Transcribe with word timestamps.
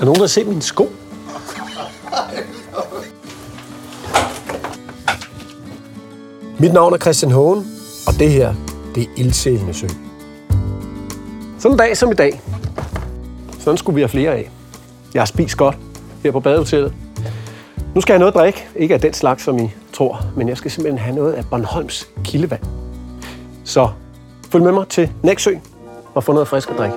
Er 0.00 0.04
nogen, 0.04 0.14
der 0.14 0.22
har 0.22 0.26
set 0.26 0.46
mine 0.46 0.62
sko? 0.62 0.88
Mit 6.58 6.72
navn 6.72 6.94
er 6.94 6.98
Christian 6.98 7.32
Hågen, 7.32 7.66
og 8.06 8.12
det 8.18 8.30
her, 8.30 8.54
det 8.94 9.02
er 9.02 9.06
Ildsælende 9.16 9.74
Sø. 9.74 9.86
Sådan 11.58 11.72
en 11.72 11.78
dag 11.78 11.96
som 11.96 12.10
i 12.10 12.14
dag. 12.14 12.40
Sådan 13.58 13.76
skulle 13.76 13.94
vi 13.94 14.00
have 14.00 14.08
flere 14.08 14.32
af. 14.32 14.50
Jeg 15.14 15.20
har 15.20 15.26
spist 15.26 15.56
godt 15.56 15.76
her 16.22 16.32
på 16.32 16.40
badehotellet. 16.40 16.92
Nu 17.94 18.00
skal 18.00 18.12
jeg 18.12 18.20
have 18.20 18.20
noget 18.20 18.32
at 18.32 18.38
drikke. 18.38 18.68
Ikke 18.76 18.94
af 18.94 19.00
den 19.00 19.12
slags, 19.14 19.42
som 19.42 19.58
I 19.58 19.70
tror, 19.92 20.20
men 20.36 20.48
jeg 20.48 20.56
skal 20.56 20.70
simpelthen 20.70 20.98
have 20.98 21.16
noget 21.16 21.32
af 21.32 21.44
Bornholms 21.50 22.08
kildevand. 22.24 22.62
Så 23.64 23.88
følg 24.50 24.64
med 24.64 24.72
mig 24.72 24.88
til 24.88 25.12
Næksø 25.22 25.54
og 26.14 26.24
få 26.24 26.32
noget 26.32 26.48
frisk 26.48 26.70
at 26.70 26.78
drikke. 26.78 26.96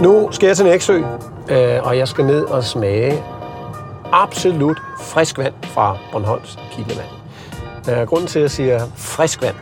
Nu 0.00 0.28
skal 0.32 0.46
jeg 0.46 0.56
til 0.56 0.66
Næksø, 0.66 1.02
øh, 1.48 1.82
og 1.82 1.98
jeg 1.98 2.08
skal 2.08 2.24
ned 2.24 2.44
og 2.44 2.64
smage 2.64 3.22
absolut 4.12 4.78
frisk 5.00 5.38
vand 5.38 5.54
fra 5.62 5.98
Bornholms 6.12 6.58
kildevand. 6.72 7.08
Øh, 7.90 8.06
grunden 8.06 8.26
til, 8.26 8.38
at 8.38 8.42
jeg 8.42 8.50
siger 8.50 8.80
frisk 8.96 9.42
vand, 9.42 9.54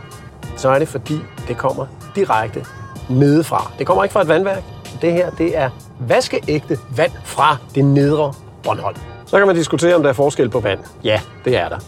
så 0.56 0.68
er 0.68 0.78
det, 0.78 0.88
fordi 0.88 1.18
det 1.48 1.56
kommer 1.56 1.86
direkte 2.14 2.64
nedefra. 3.08 3.72
Det 3.78 3.86
kommer 3.86 4.04
ikke 4.04 4.12
fra 4.12 4.22
et 4.22 4.28
vandværk. 4.28 4.62
Det 5.02 5.12
her, 5.12 5.30
det 5.30 5.58
er 5.58 5.70
vaskeægte 5.98 6.78
vand 6.96 7.12
fra 7.24 7.56
det 7.74 7.84
nedre 7.84 8.32
Bornholm. 8.62 8.96
Så 9.26 9.38
kan 9.38 9.46
man 9.46 9.56
diskutere, 9.56 9.94
om 9.94 10.02
der 10.02 10.08
er 10.08 10.12
forskel 10.12 10.48
på 10.48 10.60
vand. 10.60 10.78
Ja, 11.04 11.20
det 11.44 11.56
er 11.56 11.68
der. 11.68 11.78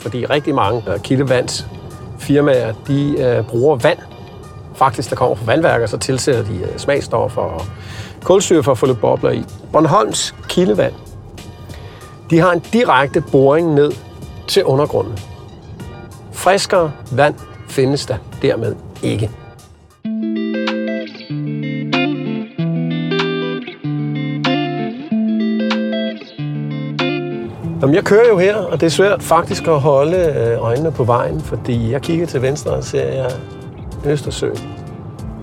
Fordi 0.00 0.26
rigtig 0.26 0.54
mange 0.54 0.82
øh, 0.92 1.00
kildevands 1.00 1.66
kildevandsfirmaer, 2.20 2.74
de 2.86 3.16
øh, 3.18 3.44
bruger 3.44 3.76
vand, 3.76 3.98
faktisk 4.74 5.10
der 5.10 5.16
kommer 5.16 5.36
fra 5.36 5.44
vandværker, 5.44 5.86
så 5.86 5.98
tilsætter 5.98 6.44
de 6.44 6.54
øh, 6.54 6.78
smagstoffer 6.78 7.42
og 7.42 7.62
kulsyre 8.24 8.62
for 8.62 8.72
at 8.72 8.78
få 8.78 8.86
lidt 8.86 9.00
bobler 9.00 9.30
i. 9.30 9.44
Bornholms 9.72 10.34
kildevand, 10.48 10.92
de 12.30 12.38
har 12.38 12.52
en 12.52 12.60
direkte 12.72 13.20
boring 13.20 13.74
ned 13.74 13.92
til 14.48 14.64
undergrunden. 14.64 15.18
Friskere 16.32 16.92
vand 17.12 17.34
findes 17.68 18.06
der 18.06 18.16
dermed 18.42 18.74
ikke. 19.02 19.30
Jamen, 27.80 27.94
jeg 27.94 28.04
kører 28.04 28.28
jo 28.28 28.38
her, 28.38 28.56
og 28.56 28.80
det 28.80 28.86
er 28.86 28.90
svært 28.90 29.22
faktisk 29.22 29.68
at 29.68 29.80
holde 29.80 30.16
øh, 30.16 30.64
øjnene 30.64 30.92
på 30.92 31.04
vejen, 31.04 31.40
fordi 31.40 31.92
jeg 31.92 32.02
kigger 32.02 32.26
til 32.26 32.42
venstre 32.42 32.70
og 32.70 32.84
ser 32.84 33.04
jeg 33.04 33.30
Østersøen. 34.06 34.58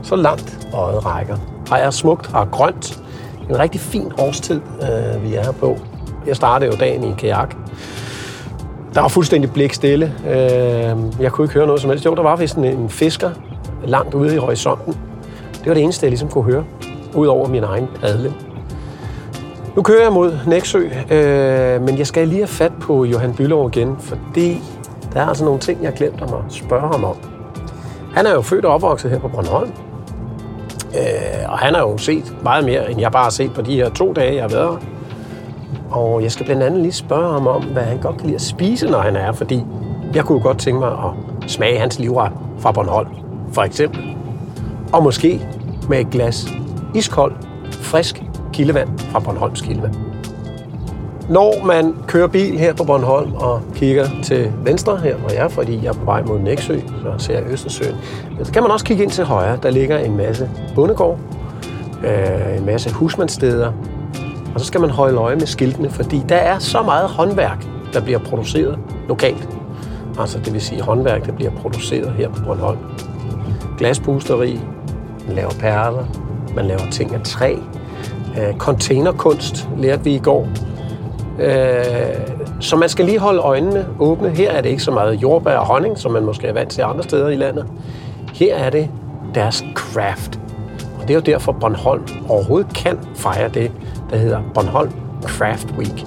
Så 0.03 0.15
langt 0.15 0.67
øjet 0.73 1.05
rækker. 1.05 1.56
Har 1.69 1.77
er 1.77 1.91
smukt 1.91 2.29
og 2.33 2.51
grønt. 2.51 2.99
En 3.49 3.59
rigtig 3.59 3.81
fin 3.81 4.11
årstid, 4.17 4.61
øh, 4.81 5.23
vi 5.23 5.35
er 5.35 5.43
her 5.43 5.51
på. 5.51 5.77
Jeg 6.27 6.35
startede 6.35 6.71
jo 6.71 6.77
dagen 6.79 7.03
i 7.03 7.07
en 7.07 7.15
kajak. 7.15 7.55
Der 8.93 9.01
var 9.01 9.07
fuldstændig 9.07 9.51
blik 9.53 9.73
stille. 9.73 10.13
Øh, 10.27 11.21
jeg 11.21 11.31
kunne 11.31 11.45
ikke 11.45 11.53
høre 11.53 11.65
noget 11.65 11.81
som 11.81 11.89
helst. 11.89 12.05
Jo, 12.05 12.15
der 12.15 12.21
var 12.21 12.35
vist 12.35 12.55
en, 12.55 12.63
en 12.63 12.89
fisker 12.89 13.31
langt 13.85 14.13
ude 14.13 14.35
i 14.35 14.37
horisonten. 14.37 14.93
Det 15.53 15.65
var 15.65 15.73
det 15.73 15.83
eneste, 15.83 16.05
jeg 16.05 16.11
ligesom 16.11 16.29
kunne 16.29 16.43
høre, 16.43 16.63
udover 17.15 17.47
min 17.47 17.63
egen 17.63 17.87
padle. 18.01 18.33
Nu 19.75 19.81
kører 19.81 20.03
jeg 20.03 20.13
mod 20.13 20.37
Næksø, 20.47 20.89
øh, 21.11 21.81
men 21.81 21.97
jeg 21.97 22.07
skal 22.07 22.27
lige 22.27 22.39
have 22.39 22.47
fat 22.47 22.71
på 22.81 23.05
Johan 23.05 23.33
Bylov 23.33 23.69
igen, 23.69 23.95
fordi 23.99 24.61
der 25.13 25.21
er 25.21 25.25
altså 25.25 25.45
nogle 25.45 25.59
ting, 25.59 25.83
jeg 25.83 25.93
glemte 25.93 26.23
at 26.23 26.29
spørge 26.49 26.87
ham 26.91 27.03
om. 27.03 27.15
Han 28.13 28.25
er 28.25 28.33
jo 28.33 28.41
født 28.41 28.65
og 28.65 28.73
opvokset 28.73 29.11
her 29.11 29.19
på 29.19 29.27
Bornholm, 29.27 29.71
øh, 30.97 31.51
og 31.51 31.57
han 31.57 31.75
har 31.75 31.81
jo 31.81 31.97
set 31.97 32.35
meget 32.43 32.65
mere, 32.65 32.91
end 32.91 32.99
jeg 32.99 33.11
bare 33.11 33.23
har 33.23 33.29
set 33.29 33.53
på 33.53 33.61
de 33.61 33.75
her 33.75 33.89
to 33.89 34.13
dage, 34.13 34.35
jeg 34.35 34.43
har 34.43 34.49
været 34.49 34.79
her. 34.81 34.87
Og 35.91 36.23
jeg 36.23 36.31
skal 36.31 36.45
blandt 36.45 36.63
andet 36.63 36.81
lige 36.81 36.91
spørge 36.91 37.33
ham 37.33 37.47
om, 37.47 37.63
hvad 37.63 37.83
han 37.83 37.97
godt 37.97 38.17
kan 38.17 38.25
lide 38.25 38.35
at 38.35 38.41
spise, 38.41 38.87
når 38.87 38.99
han 38.99 39.15
er, 39.15 39.31
fordi 39.31 39.63
jeg 40.13 40.25
kunne 40.25 40.39
godt 40.39 40.59
tænke 40.59 40.79
mig 40.79 40.91
at 40.91 41.51
smage 41.51 41.79
hans 41.79 41.99
livret 41.99 42.31
fra 42.59 42.71
Bornholm, 42.71 43.09
for 43.53 43.61
eksempel. 43.61 44.15
Og 44.93 45.03
måske 45.03 45.47
med 45.89 45.99
et 45.99 46.09
glas 46.09 46.47
iskold, 46.95 47.33
frisk 47.71 48.23
kildevand 48.53 48.99
fra 48.99 49.19
Bornholms 49.19 49.61
kildevand. 49.61 50.06
Når 51.29 51.65
man 51.65 51.95
kører 52.07 52.27
bil 52.27 52.59
her 52.59 52.73
på 52.73 52.83
Bornholm 52.83 53.33
og 53.33 53.61
kigger 53.75 54.07
til 54.23 54.51
venstre 54.63 54.97
her, 54.97 55.17
hvor 55.17 55.29
jeg 55.29 55.43
er, 55.43 55.47
fordi 55.47 55.79
jeg 55.83 55.89
er 55.89 55.93
på 55.93 56.05
vej 56.05 56.23
mod 56.23 56.39
Næksø, 56.39 56.79
så 56.79 57.13
ser 57.17 57.33
jeg 57.33 57.43
Østersøen, 57.51 57.95
så 58.43 58.51
kan 58.51 58.61
man 58.61 58.71
også 58.71 58.85
kigge 58.85 59.03
ind 59.03 59.11
til 59.11 59.23
højre. 59.23 59.57
Der 59.63 59.69
ligger 59.69 59.97
en 59.97 60.17
masse 60.17 60.49
bondegård, 60.75 61.19
øh, 62.03 62.57
en 62.57 62.65
masse 62.65 62.93
husmandssteder, 62.93 63.71
og 64.53 64.59
så 64.59 64.65
skal 64.65 64.81
man 64.81 64.89
holde 64.89 65.17
øje 65.17 65.35
med 65.35 65.47
skiltene, 65.47 65.89
fordi 65.89 66.23
der 66.29 66.35
er 66.35 66.59
så 66.59 66.81
meget 66.81 67.09
håndværk, 67.09 67.65
der 67.93 68.01
bliver 68.01 68.19
produceret 68.19 68.79
lokalt. 69.07 69.49
Altså 70.19 70.39
det 70.39 70.53
vil 70.53 70.61
sige 70.61 70.81
håndværk, 70.81 71.25
der 71.25 71.31
bliver 71.31 71.51
produceret 71.51 72.11
her 72.11 72.29
på 72.29 72.41
Bornholm. 72.45 72.79
Glaspusteri, 73.77 74.59
man 75.27 75.35
laver 75.35 75.51
perler, 75.59 76.05
man 76.55 76.65
laver 76.65 76.89
ting 76.91 77.15
af 77.15 77.21
træ, 77.23 77.55
øh, 78.37 78.57
containerkunst, 78.57 79.69
lærte 79.77 80.03
vi 80.03 80.15
i 80.15 80.19
går. 80.19 80.47
Øh, 81.39 82.37
så 82.59 82.75
man 82.75 82.89
skal 82.89 83.05
lige 83.05 83.19
holde 83.19 83.39
øjnene 83.39 83.85
åbne. 83.99 84.29
Her 84.29 84.51
er 84.51 84.61
det 84.61 84.69
ikke 84.69 84.83
så 84.83 84.91
meget 84.91 85.13
jordbær 85.13 85.57
og 85.57 85.65
honning, 85.65 85.97
som 85.97 86.11
man 86.11 86.23
måske 86.23 86.47
er 86.47 86.53
vant 86.53 86.69
til 86.69 86.81
andre 86.81 87.03
steder 87.03 87.27
i 87.27 87.35
landet. 87.35 87.65
Her 88.33 88.55
er 88.55 88.69
det 88.69 88.89
deres 89.35 89.63
craft. 89.75 90.39
Og 90.99 91.01
det 91.01 91.09
er 91.09 91.13
jo 91.13 91.19
derfor, 91.19 91.51
Bornholm 91.51 92.03
overhovedet 92.29 92.73
kan 92.75 92.99
fejre 93.15 93.49
det, 93.49 93.71
der 94.09 94.17
hedder 94.17 94.39
Bornholm 94.53 94.91
Craft 95.23 95.67
Week. 95.77 96.05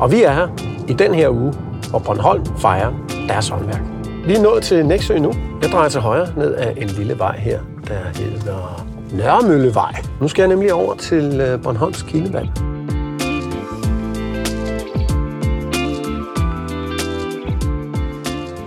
Og 0.00 0.12
vi 0.12 0.22
er 0.22 0.32
her 0.32 0.48
i 0.88 0.92
den 0.92 1.14
her 1.14 1.28
uge, 1.28 1.52
hvor 1.90 1.98
Bornholm 1.98 2.46
fejrer 2.58 2.92
deres 3.28 3.48
håndværk. 3.48 3.82
Vi 4.26 4.34
er 4.34 4.42
nået 4.42 4.62
til 4.62 4.86
Næksø 4.86 5.18
nu. 5.18 5.32
Jeg 5.62 5.70
drejer 5.70 5.88
til 5.88 6.00
højre 6.00 6.28
ned 6.36 6.54
ad 6.54 6.72
en 6.76 6.88
lille 6.88 7.18
vej 7.18 7.38
her, 7.38 7.58
der 7.88 8.20
hedder 8.22 8.86
Nørremøllevej. 9.12 9.94
Nu 10.20 10.28
skal 10.28 10.42
jeg 10.42 10.48
nemlig 10.48 10.72
over 10.72 10.94
til 10.94 11.40
øh, 11.40 11.62
Bornholms 11.62 12.02
Kildevand. 12.02 12.71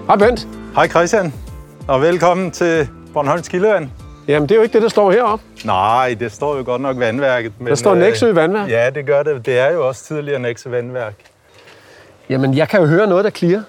Hej 0.07 0.15
Bent. 0.17 0.47
Hej 0.75 0.87
Christian, 0.87 1.33
og 1.87 2.01
velkommen 2.01 2.51
til 2.51 2.89
Bornholms 3.13 3.47
Kildevand. 3.47 3.89
Jamen, 4.27 4.49
det 4.49 4.55
er 4.55 4.55
jo 4.55 4.61
ikke 4.61 4.73
det, 4.73 4.81
der 4.81 4.89
står 4.89 5.11
heroppe. 5.11 5.45
Nej, 5.63 6.15
det 6.19 6.31
står 6.31 6.57
jo 6.57 6.63
godt 6.65 6.81
nok 6.81 6.99
vandværket. 6.99 7.53
Men, 7.59 7.67
der 7.67 7.75
står 7.75 7.91
øh, 7.91 7.99
Næksø 7.99 8.31
Vandværk. 8.31 8.69
Ja, 8.69 8.89
det 8.89 9.05
gør 9.05 9.23
det. 9.23 9.45
Det 9.45 9.59
er 9.59 9.71
jo 9.71 9.87
også 9.87 10.03
tidligere 10.03 10.39
Næksø 10.39 10.69
Vandværk. 10.69 11.13
Jamen, 12.29 12.53
jeg 12.53 12.69
kan 12.69 12.79
jo 12.79 12.85
høre 12.85 13.07
noget, 13.07 13.23
der 13.23 13.29
klirer. 13.29 13.61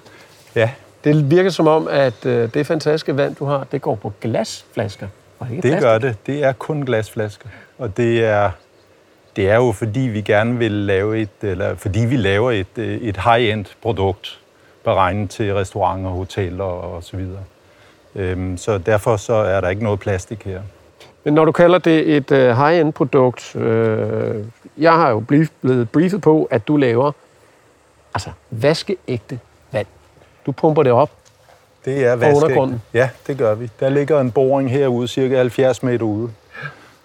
Ja. 0.54 0.70
Det 1.04 1.30
virker 1.30 1.50
som 1.50 1.66
om, 1.66 1.88
at 1.90 2.26
øh, 2.26 2.54
det 2.54 2.66
fantastiske 2.66 3.16
vand, 3.16 3.34
du 3.36 3.44
har, 3.44 3.66
det 3.72 3.82
går 3.82 3.94
på 3.94 4.12
glasflasker. 4.20 5.06
Og 5.38 5.46
ikke 5.50 5.62
det 5.62 5.70
plastik. 5.70 5.82
gør 5.82 5.98
det. 5.98 6.16
Det 6.26 6.44
er 6.44 6.52
kun 6.52 6.82
glasflasker. 6.82 7.48
Og 7.78 7.96
det 7.96 8.24
er, 8.24 8.50
det 9.36 9.50
er 9.50 9.56
jo 9.56 9.72
fordi, 9.72 10.00
vi 10.00 10.20
gerne 10.20 10.58
vil 10.58 10.72
lave 10.72 11.20
et, 11.20 11.28
eller 11.42 11.74
fordi 11.74 12.00
vi 12.00 12.16
laver 12.16 12.50
et, 12.50 12.78
et 12.78 13.16
high-end 13.16 13.64
produkt, 13.82 14.40
beregnet 14.86 15.30
til 15.30 15.54
restauranter, 15.54 16.10
hoteller 16.10 16.64
og 16.64 17.04
så 17.04 17.16
videre. 17.16 17.44
Øhm, 18.14 18.56
så 18.56 18.78
derfor 18.78 19.16
så 19.16 19.34
er 19.34 19.60
der 19.60 19.68
ikke 19.68 19.84
noget 19.84 20.00
plastik 20.00 20.44
her. 20.44 20.60
Men 21.24 21.34
når 21.34 21.44
du 21.44 21.52
kalder 21.52 21.78
det 21.78 22.16
et 22.16 22.30
uh, 22.30 22.38
high-end 22.38 22.92
produkt, 22.92 23.56
øh, 23.56 24.44
jeg 24.78 24.92
har 24.92 25.10
jo 25.10 25.20
blevet 25.20 25.90
briefet 25.90 26.20
på, 26.20 26.48
at 26.50 26.68
du 26.68 26.76
laver 26.76 27.12
altså 28.14 28.30
vaskeægte 28.50 29.38
vand. 29.72 29.86
Du 30.46 30.52
pumper 30.52 30.82
det 30.82 30.92
op 30.92 31.10
det 31.86 32.04
er 32.04 32.34
undergrunden? 32.34 32.82
Ja, 32.94 33.08
det 33.26 33.38
gør 33.38 33.54
vi. 33.54 33.70
Der 33.80 33.88
ligger 33.88 34.20
en 34.20 34.30
boring 34.30 34.70
herude, 34.70 35.08
cirka 35.08 35.36
70 35.36 35.82
meter 35.82 36.04
ude. 36.04 36.30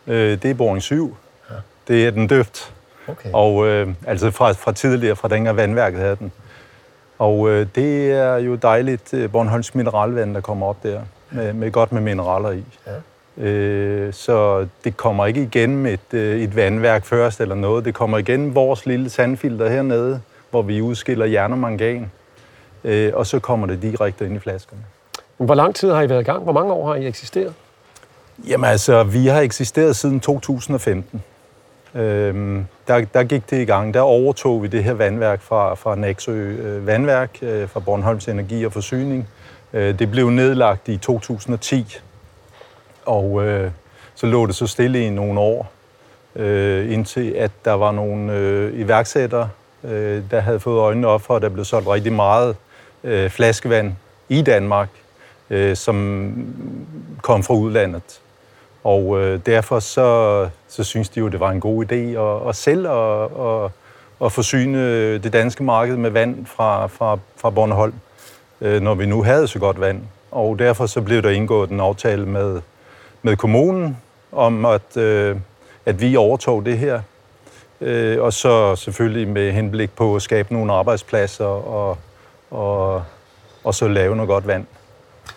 Øh, 0.08 0.42
det 0.42 0.46
er 0.46 0.54
boring 0.54 0.82
7. 0.82 1.18
Ja. 1.50 1.56
Det 1.88 2.08
er 2.08 2.12
den 2.12 2.28
døft. 2.28 2.74
Okay. 3.08 3.30
Og 3.34 3.68
øh, 3.68 3.88
altså 4.08 4.32
fra, 4.32 4.52
fra 4.52 4.72
tidligere, 4.72 5.16
fra 5.16 5.28
dengang 5.28 5.58
vandværket 5.58 6.00
havde 6.00 6.16
den. 6.16 6.32
Og 7.22 7.50
øh, 7.50 7.68
det 7.76 8.12
er 8.12 8.36
jo 8.36 8.56
dejligt 8.56 9.14
øh, 9.14 9.32
Bornholms 9.32 9.76
mineralvand, 9.76 10.36
der 10.36 10.42
kommer 10.42 10.68
op 10.68 10.84
der, 10.84 11.02
med, 11.32 11.54
med 11.54 11.72
godt 11.72 11.92
med 11.92 12.02
mineraler 12.02 12.52
i. 12.52 12.64
Ja. 12.88 13.44
Øh, 13.44 14.14
så 14.14 14.68
det 14.84 14.98
kommer 14.98 15.26
ikke 15.26 15.42
igen 15.42 15.76
med 15.76 15.94
et, 15.94 16.14
øh, 16.14 16.42
et 16.42 16.56
vandværk 16.56 17.06
først 17.06 17.42
eller 17.42 17.56
noget. 17.56 17.86
Det 17.86 17.94
kommer 17.94 18.18
igen 18.18 18.56
vores 18.56 18.86
lille 18.86 19.10
sandfilter 19.10 19.70
hernede, 19.70 20.22
hvor 20.50 20.62
vi 20.62 20.82
udskiller 20.82 21.26
jern 21.26 21.52
og 21.52 21.58
mangan 21.58 22.12
øh, 22.84 23.12
og 23.14 23.28
så 23.28 23.40
kommer 23.40 23.68
det 23.68 23.82
direkte 23.82 24.26
ind 24.26 24.36
i 24.36 24.40
flaskerne. 24.40 24.82
Hvor 25.38 25.56
lang 25.56 25.76
tid 25.76 25.92
har 25.92 26.02
I 26.02 26.10
været 26.10 26.22
i 26.22 26.24
gang? 26.24 26.44
Hvor 26.44 26.54
mange 26.54 26.74
år 26.74 26.88
har 26.88 26.96
I 26.96 27.08
eksisteret? 27.08 27.54
Jamen 28.48 28.70
altså, 28.70 29.04
vi 29.04 29.28
har 29.28 29.42
eksisteret 29.42 29.96
siden 29.96 30.20
2015. 30.20 31.24
Øhm, 31.96 32.66
der, 32.88 33.06
der 33.14 33.24
gik 33.24 33.50
det 33.50 33.62
i 33.62 33.66
gang. 33.66 33.94
Der 33.94 34.02
overtog 34.02 34.64
vi 34.64 34.68
det 34.68 34.84
her 34.84 34.94
vandværk 34.94 35.42
fra, 35.42 35.76
fra 35.76 35.96
Næksø 35.96 36.32
øh, 36.32 36.88
Vandværk, 36.88 37.38
øh, 37.42 37.70
fra 37.70 37.80
Bornholms 37.80 38.28
Energi 38.28 38.66
og 38.66 38.74
Forsyning. 38.74 39.28
Øh, 39.74 40.00
det 40.00 40.12
blev 40.12 40.30
nedlagt 40.30 40.88
i 40.88 40.98
2010, 40.98 41.98
og 43.06 43.44
øh, 43.44 43.72
så 44.16 44.26
lå 44.26 44.46
det 44.46 44.56
så 44.56 44.68
stille 44.68 45.06
i 45.06 45.10
nogle 45.10 45.40
år. 45.40 45.72
øh, 46.36 46.92
indtil 46.92 47.32
at 47.32 47.52
der 47.66 47.74
var 47.74 47.92
nogle 47.92 48.34
øh, 48.34 48.80
iværksættere, 48.80 49.50
øh, 49.84 50.24
der 50.32 50.40
havde 50.40 50.60
fået 50.60 50.80
øjnene 50.80 51.08
op 51.08 51.22
for, 51.22 51.36
at 51.36 51.42
der 51.42 51.50
blev 51.50 51.66
solgt 51.66 51.88
rigtig 51.88 52.14
meget 52.14 52.56
øh, 53.04 53.30
flaskevand 53.30 53.94
i 54.30 54.42
Danmark, 54.42 54.90
øh, 55.50 55.76
som 55.76 56.34
kom 57.22 57.44
fra 57.44 57.54
udlandet. 57.54 58.22
Og 58.84 59.22
øh, 59.22 59.40
derfor 59.46 59.80
så, 59.80 60.50
så 60.68 60.84
synes 60.84 61.10
de 61.10 61.20
jo, 61.20 61.28
det 61.28 61.40
var 61.40 61.52
en 61.52 61.60
god 61.60 61.86
idé 61.86 61.96
at, 61.96 62.50
at 62.50 62.56
sælge 62.56 62.90
og, 62.90 63.40
og, 63.40 63.72
og 64.20 64.32
forsyne 64.32 65.14
det 65.18 65.34
danske 65.34 65.64
marked 65.64 65.98
med 65.98 66.10
vand 66.10 66.46
fra, 66.46 66.88
fra, 66.88 67.18
fra 67.38 67.50
Bornholm, 67.50 67.94
øh, 68.62 68.82
når 68.82 68.96
vi 68.96 69.06
nu 69.06 69.24
havde 69.24 69.48
så 69.48 69.60
godt 69.60 69.80
vand. 69.80 70.02
Og 70.32 70.60
derfor 70.60 70.86
så 70.86 71.02
blev 71.02 71.22
der 71.22 71.30
indgået 71.30 71.70
en 71.70 71.80
aftale 71.80 72.26
med, 72.26 72.62
med 73.22 73.38
kommunen 73.38 73.98
om, 74.32 74.66
at, 74.66 74.98
øh, 74.98 75.36
at 75.86 76.02
vi 76.02 76.16
overtog 76.16 76.66
det 76.66 76.78
her. 76.78 77.02
Øh, 77.82 78.22
og 78.22 78.34
så 78.34 78.76
selvfølgelig 78.76 79.28
med 79.28 79.52
henblik 79.52 79.92
på 79.96 80.16
at 80.16 80.22
skabe 80.22 80.54
nogle 80.54 80.74
arbejdspladser 80.74 81.46
og, 81.46 81.98
og, 82.52 83.04
og 83.64 83.76
så 83.76 83.88
lave 83.88 84.16
noget 84.16 84.28
godt 84.28 84.48
vand. 84.48 84.66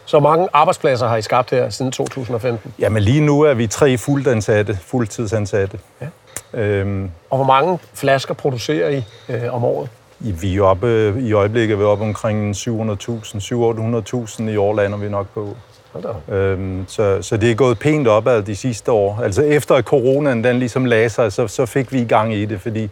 Så 0.04 0.20
mange 0.20 0.48
arbejdspladser 0.52 1.08
har 1.08 1.16
I 1.16 1.22
skabt 1.22 1.50
her 1.50 1.70
siden 1.70 1.92
2015? 1.92 2.74
Jamen 2.78 3.02
lige 3.02 3.20
nu 3.20 3.40
er 3.40 3.54
vi 3.54 3.66
tre 3.66 3.98
fuldtidsansatte, 3.98 4.78
fuldtidsansatte. 4.82 5.78
Ja. 6.00 6.06
Øhm, 6.60 7.10
og 7.30 7.38
hvor 7.38 7.46
mange 7.46 7.78
flasker 7.94 8.34
producerer 8.34 8.88
I 8.88 9.04
øh, 9.28 9.54
om 9.54 9.64
året? 9.64 9.88
Vi 10.18 10.56
er 10.56 10.62
oppe, 10.62 11.14
I 11.20 11.32
øjeblikket 11.32 11.74
er 11.74 11.78
vi 11.78 11.84
oppe 11.84 12.04
omkring 12.04 12.56
700.000, 12.56 12.66
700.000 14.38 14.42
i 14.42 14.56
år 14.56 14.74
lander 14.74 14.98
vi 14.98 15.08
nok 15.08 15.26
på. 15.34 15.56
Øhm, 16.28 16.84
så, 16.88 17.22
så 17.22 17.36
det 17.36 17.50
er 17.50 17.54
gået 17.54 17.78
pænt 17.78 18.08
op 18.08 18.26
ad 18.26 18.42
de 18.42 18.56
sidste 18.56 18.92
år. 18.92 19.20
Altså 19.22 19.42
efter 19.42 19.74
at 19.74 19.84
coronaen 19.84 20.44
den 20.44 20.58
ligesom 20.58 20.84
lagde 20.84 21.08
sig, 21.08 21.32
så, 21.32 21.48
så 21.48 21.66
fik 21.66 21.92
vi 21.92 22.00
i 22.00 22.04
gang 22.04 22.34
i 22.34 22.44
det, 22.44 22.60
fordi 22.60 22.88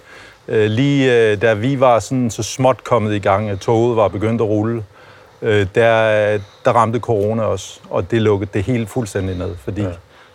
øh, 0.48 0.66
lige 0.66 1.30
øh, 1.30 1.42
da 1.42 1.54
vi 1.54 1.80
var 1.80 1.98
sådan 1.98 2.30
så 2.30 2.42
småt 2.42 2.84
kommet 2.84 3.14
i 3.14 3.18
gang, 3.18 3.50
at 3.50 3.58
toget 3.58 3.96
var 3.96 4.08
begyndt 4.08 4.40
at 4.40 4.46
rulle, 4.46 4.84
øh, 5.42 5.66
der, 5.74 6.38
der 6.64 6.72
ramte 6.72 6.98
corona 6.98 7.42
også, 7.42 7.80
og 7.90 8.10
det 8.10 8.22
lukkede 8.22 8.50
det 8.54 8.62
helt 8.62 8.90
fuldstændig 8.90 9.36
ned, 9.36 9.56
fordi 9.56 9.82
ja. 9.82 9.88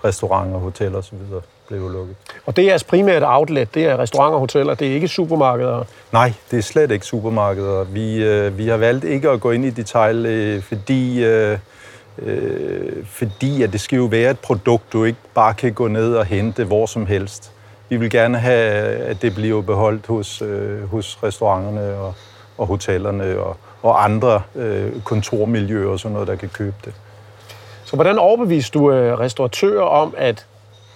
restauranter, 0.06 0.59
hoteller 0.59 0.98
osv. 0.98 1.18
blev 1.68 1.89
lukket. 1.89 2.15
Og 2.45 2.56
det 2.56 2.63
er 2.63 2.68
jeres 2.68 2.83
primære 2.83 3.38
outlet, 3.38 3.74
det 3.74 3.86
er 3.86 4.00
restauranter 4.00 4.33
og 4.33 4.39
hoteller, 4.39 4.74
det 4.74 4.88
er 4.88 4.94
ikke 4.94 5.07
supermarkeder? 5.07 5.83
Nej, 6.12 6.33
det 6.51 6.57
er 6.57 6.63
slet 6.63 6.92
ikke 6.92 7.06
supermarkeder. 7.06 7.83
Vi, 7.83 8.24
øh, 8.24 8.57
vi 8.57 8.68
har 8.68 8.77
valgt 8.77 9.04
ikke 9.04 9.30
at 9.30 9.39
gå 9.39 9.51
ind 9.51 9.65
i 9.65 9.69
detail, 9.69 10.25
øh, 10.25 10.62
fordi... 10.62 11.24
Øh, 11.24 11.57
øh, 12.21 13.06
fordi 13.06 13.63
at 13.63 13.74
det 13.74 13.81
skal 13.81 13.98
jo 13.98 14.06
være 14.06 14.31
et 14.31 14.39
produkt, 14.39 14.94
du 14.94 15.04
ikke 15.04 15.19
bare 15.33 15.54
kan 15.54 15.74
gå 15.74 15.88
ned 15.88 16.15
og 16.15 16.25
hente 16.25 16.63
hvor 16.63 16.86
som 16.86 17.06
helst. 17.06 17.51
Vi 17.89 17.98
vil 17.98 18.09
gerne 18.09 18.38
have, 18.38 18.74
at 18.83 19.21
det 19.21 19.36
bliver 19.36 19.62
beholdt 19.62 20.07
hos, 20.07 20.42
øh, 20.42 20.89
hos 20.89 21.24
restauranterne 21.24 21.95
og, 21.95 22.13
og 22.57 22.68
hotellerne 22.68 23.39
og, 23.39 23.57
og 23.88 24.04
andre 24.04 24.42
øh, 24.56 25.01
kontormiljøer 25.04 25.89
og 25.89 26.00
sådan 26.00 26.13
noget, 26.13 26.28
der 26.28 26.36
kan 26.36 26.50
købe 26.50 26.75
det. 26.86 26.94
Så 27.86 27.95
hvordan 27.95 28.19
overbeviser 28.19 28.72
du 28.72 28.92
øh, 28.92 29.19
restauratører 29.19 29.84
om, 29.84 30.13
at 30.18 30.45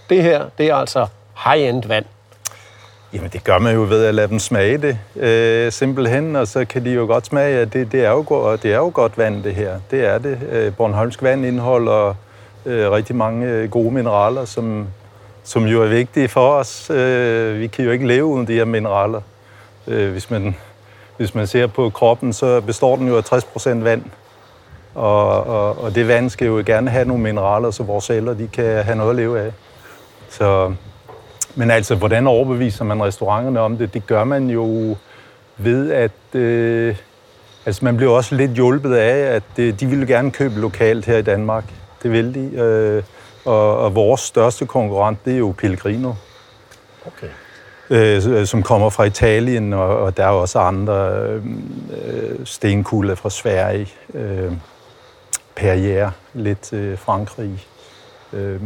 det 0.10 0.24
her, 0.24 0.46
det 0.58 0.70
er 0.70 0.76
altså 0.76 1.08
high-end 1.46 1.88
vand? 1.88 2.06
Jamen, 3.14 3.30
det 3.30 3.44
gør 3.44 3.60
man 3.60 3.76
jo 3.76 3.82
ved 3.82 4.06
at 4.06 4.16
lade 4.16 4.28
dem 4.28 4.40
smage 4.40 4.78
det, 4.78 4.98
øh, 5.16 5.72
simpelthen, 5.72 6.36
og 6.36 6.48
så 6.48 6.66
kan 6.66 6.86
de 6.86 6.92
jo 6.92 7.06
godt 7.06 7.26
smage, 7.26 7.60
at 7.60 7.74
det, 7.74 7.92
det, 7.92 8.06
er, 8.06 8.10
jo 8.10 8.24
godt, 8.28 8.64
det 8.64 8.74
er 8.74 8.78
jo 8.78 8.92
godt 8.94 9.18
vand, 9.18 9.44
det 9.44 9.56
her. 9.56 9.80
Det 9.92 10.06
er 10.06 10.18
det. 10.18 10.40
Øh, 10.52 10.76
Bornholmsk 10.76 11.24
vand 11.24 11.46
indeholder 11.46 12.14
øh, 12.66 12.92
rigtig 12.92 13.16
mange 13.16 13.48
øh, 13.48 13.70
gode 13.70 13.92
mineraler, 13.92 14.46
som, 14.46 14.88
som 15.44 15.66
jo 15.66 15.84
er 15.84 15.88
vigtige 15.88 16.28
for 16.28 16.54
os. 16.54 16.90
Øh, 16.90 17.60
vi 17.60 17.68
kan 17.68 17.86
jo 17.86 17.92
ikke 17.92 18.08
leve 18.08 18.26
uden 18.26 18.48
de 18.48 18.54
her 18.54 18.66
mineraler. 18.66 19.22
Øh, 19.88 20.12
hvis, 20.12 20.30
man, 20.30 20.56
hvis 21.18 21.36
man 21.36 21.48
ser 21.48 21.68
på 21.68 21.90
kroppen, 21.90 22.34
så 22.34 22.62
består 22.62 22.96
den 22.96 23.08
jo 23.08 23.18
af 23.18 23.34
60% 23.34 23.70
vand. 23.70 24.04
Og, 24.96 25.44
og, 25.44 25.84
og 25.84 25.96
det 25.96 26.08
vand 26.08 26.30
skal 26.30 26.48
jo 26.48 26.64
gerne 26.66 26.90
have 26.90 27.06
nogle 27.06 27.24
mineraler, 27.24 27.72
så 27.72 27.84
vores 27.84 28.06
celler 28.06 28.34
de 28.34 28.48
kan 28.48 28.84
have 28.84 28.98
noget 28.98 29.10
at 29.10 29.16
leve 29.16 29.40
af. 29.40 29.52
Så 30.30 30.74
men 31.56 31.72
altså, 31.72 31.96
hvordan 31.96 32.28
overbeviser 32.28 32.86
man 32.86 33.04
restauranterne 33.04 33.60
om 33.60 33.78
det? 33.78 33.94
Det 33.94 34.08
gør 34.08 34.24
man 34.24 34.50
jo 34.50 34.96
ved, 35.58 35.92
at 35.92 36.36
øh, 36.36 36.96
altså, 37.66 37.86
man 37.86 37.98
bliver 37.98 38.12
også 38.12 38.36
lidt 38.36 38.52
hjulpet 38.52 38.96
af, 38.96 39.36
at 39.36 39.44
øh, 39.58 39.80
de 39.80 39.86
ville 39.86 40.08
gerne 40.08 40.32
købe 40.32 40.60
lokalt 40.60 41.06
her 41.06 41.18
i 41.18 41.22
Danmark. 41.22 41.64
Det 42.04 42.12
vil 42.12 42.36
de. 42.36 42.58
Øh, 42.58 43.04
og, 43.46 43.78
og 43.78 43.96
vores 43.96 44.22
største 44.22 44.66
konkurrent, 44.66 45.26
det 45.26 45.34
er 45.34 45.38
jo 45.38 45.54
Pellegrino. 45.58 46.14
Okay. 47.06 47.28
Øh, 47.92 48.46
som 48.46 48.64
kommer 48.64 48.90
fra 48.90 49.04
Italien, 49.04 49.74
og, 49.74 49.98
og 49.98 50.18
der 50.18 50.24
er 50.24 50.30
også 50.30 50.60
andre 50.60 51.24
øh, 51.24 52.46
stenkulde 52.46 53.16
fra 53.16 53.30
Sverige. 53.30 53.88
Øh, 54.14 54.52
Perrier, 55.56 56.12
lidt 56.34 56.74
øh, 56.74 56.98
Frankrig. 56.98 57.68
Øh, 58.34 58.60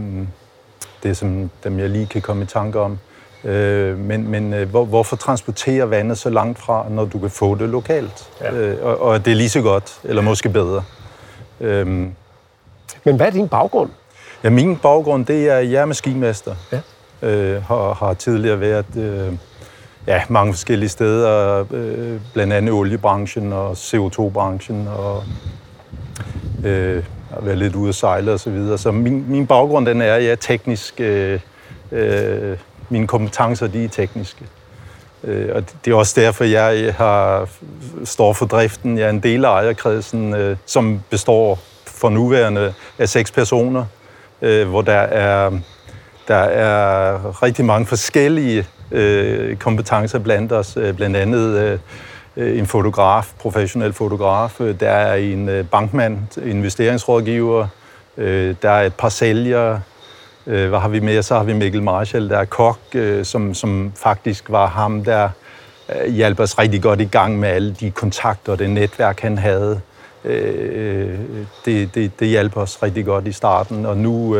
det 1.03 1.09
er 1.09 1.13
som 1.13 1.49
dem, 1.63 1.79
jeg 1.79 1.89
lige 1.89 2.05
kan 2.05 2.21
komme 2.21 2.43
i 2.43 2.45
tanke 2.45 2.79
om. 2.79 2.99
Øh, 3.43 3.97
men 3.97 4.27
men 4.27 4.53
øh, 4.53 4.69
hvor, 4.69 4.85
hvorfor 4.85 5.15
transportere 5.15 5.89
vandet 5.89 6.17
så 6.17 6.29
langt 6.29 6.59
fra, 6.59 6.85
når 6.89 7.05
du 7.05 7.19
kan 7.19 7.29
få 7.29 7.55
det 7.55 7.69
lokalt? 7.69 8.29
Ja. 8.41 8.53
Øh, 8.53 8.85
og, 8.85 9.01
og 9.01 9.25
det 9.25 9.31
er 9.31 9.35
lige 9.35 9.49
så 9.49 9.61
godt, 9.61 9.99
eller 10.03 10.21
måske 10.21 10.49
bedre. 10.49 10.83
Øh, 11.61 11.87
men 11.87 13.15
hvad 13.15 13.27
er 13.27 13.31
din 13.31 13.47
baggrund? 13.47 13.89
Ja, 14.43 14.49
min 14.49 14.77
baggrund, 14.77 15.25
det 15.25 15.49
er, 15.49 15.57
jeg 15.57 15.81
er 15.81 15.85
maskinmester. 15.85 16.55
Ja. 16.71 16.79
Øh, 17.21 17.63
har, 17.63 17.93
har 17.93 18.13
tidligere 18.13 18.59
været 18.59 18.85
øh, 18.97 19.33
ja, 20.07 20.21
mange 20.29 20.53
forskellige 20.53 20.89
steder, 20.89 21.65
øh, 21.71 22.19
blandt 22.33 22.53
andet 22.53 22.73
oliebranchen 22.73 23.53
og 23.53 23.71
CO2-branchen 23.71 24.87
og 24.87 25.23
øh, 26.65 27.03
at 27.37 27.45
være 27.45 27.55
lidt 27.55 27.75
ude 27.75 27.89
at 27.89 27.95
sejle 27.95 28.33
og 28.33 28.39
så 28.39 28.49
videre. 28.49 28.77
Så 28.77 28.91
min, 28.91 29.25
min 29.27 29.47
baggrund 29.47 29.85
den 29.85 30.01
er, 30.01 30.13
at 30.13 30.23
jeg 30.23 30.31
er 30.31 30.35
teknisk. 30.35 31.01
Øh, 31.01 31.39
øh, 31.91 32.57
mine 32.89 33.07
kompetencer, 33.07 33.67
de 33.67 33.83
er 33.83 33.89
tekniske. 33.89 34.45
Øh, 35.23 35.55
og 35.55 35.63
det 35.85 35.91
er 35.91 35.95
også 35.95 36.21
derfor, 36.21 36.43
jeg 36.43 36.93
har, 36.97 37.49
står 38.03 38.33
for 38.33 38.45
driften. 38.45 38.97
Jeg 38.97 39.05
er 39.05 39.09
en 39.09 39.19
del 39.19 39.45
af 39.45 39.49
ejerkredsen, 39.49 40.33
øh, 40.33 40.57
som 40.65 41.01
består 41.09 41.59
for 41.85 42.09
nuværende 42.09 42.73
af 42.99 43.09
seks 43.09 43.31
personer, 43.31 43.85
øh, 44.41 44.67
hvor 44.67 44.81
der 44.81 44.93
er, 44.93 45.51
der 46.27 46.35
er 46.35 47.43
rigtig 47.43 47.65
mange 47.65 47.85
forskellige 47.85 48.67
øh, 48.91 49.55
kompetencer 49.55 50.19
blandt 50.19 50.51
os. 50.51 50.77
Øh, 50.77 50.93
blandt 50.93 51.17
andet 51.17 51.79
øh, 52.37 52.59
en 52.59 52.65
fotograf, 52.65 53.33
professionel 53.39 53.93
fotograf, 53.93 54.61
øh, 54.61 54.79
der 54.79 54.89
er 54.89 55.15
en 55.15 55.49
øh, 55.49 55.65
bankmand, 55.65 56.37
investeringsrådgiver, 56.37 57.67
øh, 58.17 58.55
der 58.61 58.69
er 58.69 58.83
et 58.85 58.93
par 58.93 59.09
sælgere, 59.09 59.81
hvad 60.43 60.79
har 60.79 60.87
vi 60.87 60.99
mere? 60.99 61.23
Så 61.23 61.35
har 61.35 61.43
vi 61.43 61.53
Mikkel 61.53 61.83
Marshall, 61.83 62.29
der 62.29 62.37
er 62.37 62.45
kok, 62.45 62.79
som, 63.23 63.53
som 63.53 63.91
faktisk 63.95 64.49
var 64.49 64.67
ham, 64.67 65.03
der 65.03 65.29
hjalp 66.07 66.39
os 66.39 66.59
rigtig 66.59 66.81
godt 66.81 67.01
i 67.01 67.05
gang 67.05 67.39
med 67.39 67.49
alle 67.49 67.73
de 67.73 67.91
kontakter 67.91 68.51
og 68.51 68.59
det 68.59 68.69
netværk, 68.69 69.19
han 69.19 69.37
havde. 69.37 69.81
Det, 71.65 71.95
det, 71.95 72.19
det 72.19 72.27
hjalp 72.27 72.57
os 72.57 72.83
rigtig 72.83 73.05
godt 73.05 73.27
i 73.27 73.31
starten, 73.31 73.85
og 73.85 73.97
nu, 73.97 74.37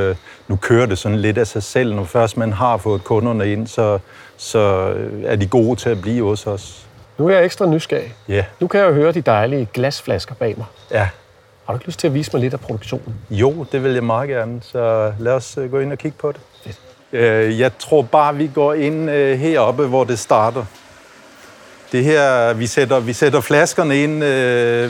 nu 0.48 0.56
kører 0.56 0.86
det 0.86 0.98
sådan 0.98 1.18
lidt 1.18 1.38
af 1.38 1.48
sig 1.48 1.64
selv. 1.64 1.96
Når 1.96 2.04
først 2.04 2.38
man 2.38 2.54
har 2.54 2.78
fået 2.78 3.04
kunderne 3.04 3.52
ind, 3.52 3.68
så, 3.68 4.00
så 4.38 4.94
er 5.26 5.36
de 5.36 5.48
gode 5.48 5.76
til 5.80 5.90
at 5.90 6.02
blive 6.02 6.24
hos 6.24 6.48
os. 6.48 6.88
Nu 7.18 7.28
er 7.28 7.36
jeg 7.36 7.46
ekstra 7.46 7.66
nysgerrig. 7.66 8.14
Ja. 8.28 8.34
Yeah. 8.34 8.44
Nu 8.60 8.68
kan 8.68 8.80
jeg 8.80 8.90
jo 8.90 8.94
høre 8.94 9.12
de 9.12 9.22
dejlige 9.22 9.68
glasflasker 9.74 10.36
bag 10.36 10.54
mig. 10.58 10.66
Ja. 10.92 11.10
Har 11.66 11.74
du 11.74 11.76
ikke 11.78 11.86
lyst 11.86 12.00
til 12.00 12.08
at 12.08 12.14
vise 12.14 12.30
mig 12.34 12.42
lidt 12.42 12.54
af 12.54 12.60
produktionen? 12.60 13.16
Jo, 13.30 13.66
det 13.72 13.84
vil 13.84 13.94
jeg 13.94 14.04
meget 14.04 14.30
gerne, 14.30 14.60
så 14.62 15.14
lad 15.20 15.34
os 15.34 15.58
øh, 15.58 15.72
gå 15.72 15.80
ind 15.80 15.92
og 15.92 15.98
kigge 15.98 16.18
på 16.18 16.32
det. 16.32 16.42
Fedt. 16.64 16.80
Øh, 17.14 17.60
jeg 17.60 17.78
tror 17.78 18.02
bare, 18.02 18.36
vi 18.36 18.52
går 18.54 18.74
ind 18.74 19.10
øh, 19.10 19.40
heroppe, 19.40 19.88
hvor 19.88 20.04
det 20.04 20.20
starter. 20.20 20.66
Det 21.92 22.04
her, 22.04 22.54
vi 22.54 22.68
sætter, 22.68 23.00
vi 23.00 23.14
sætter 23.14 23.42
flaskerne 23.42 24.04
ind 24.04 24.20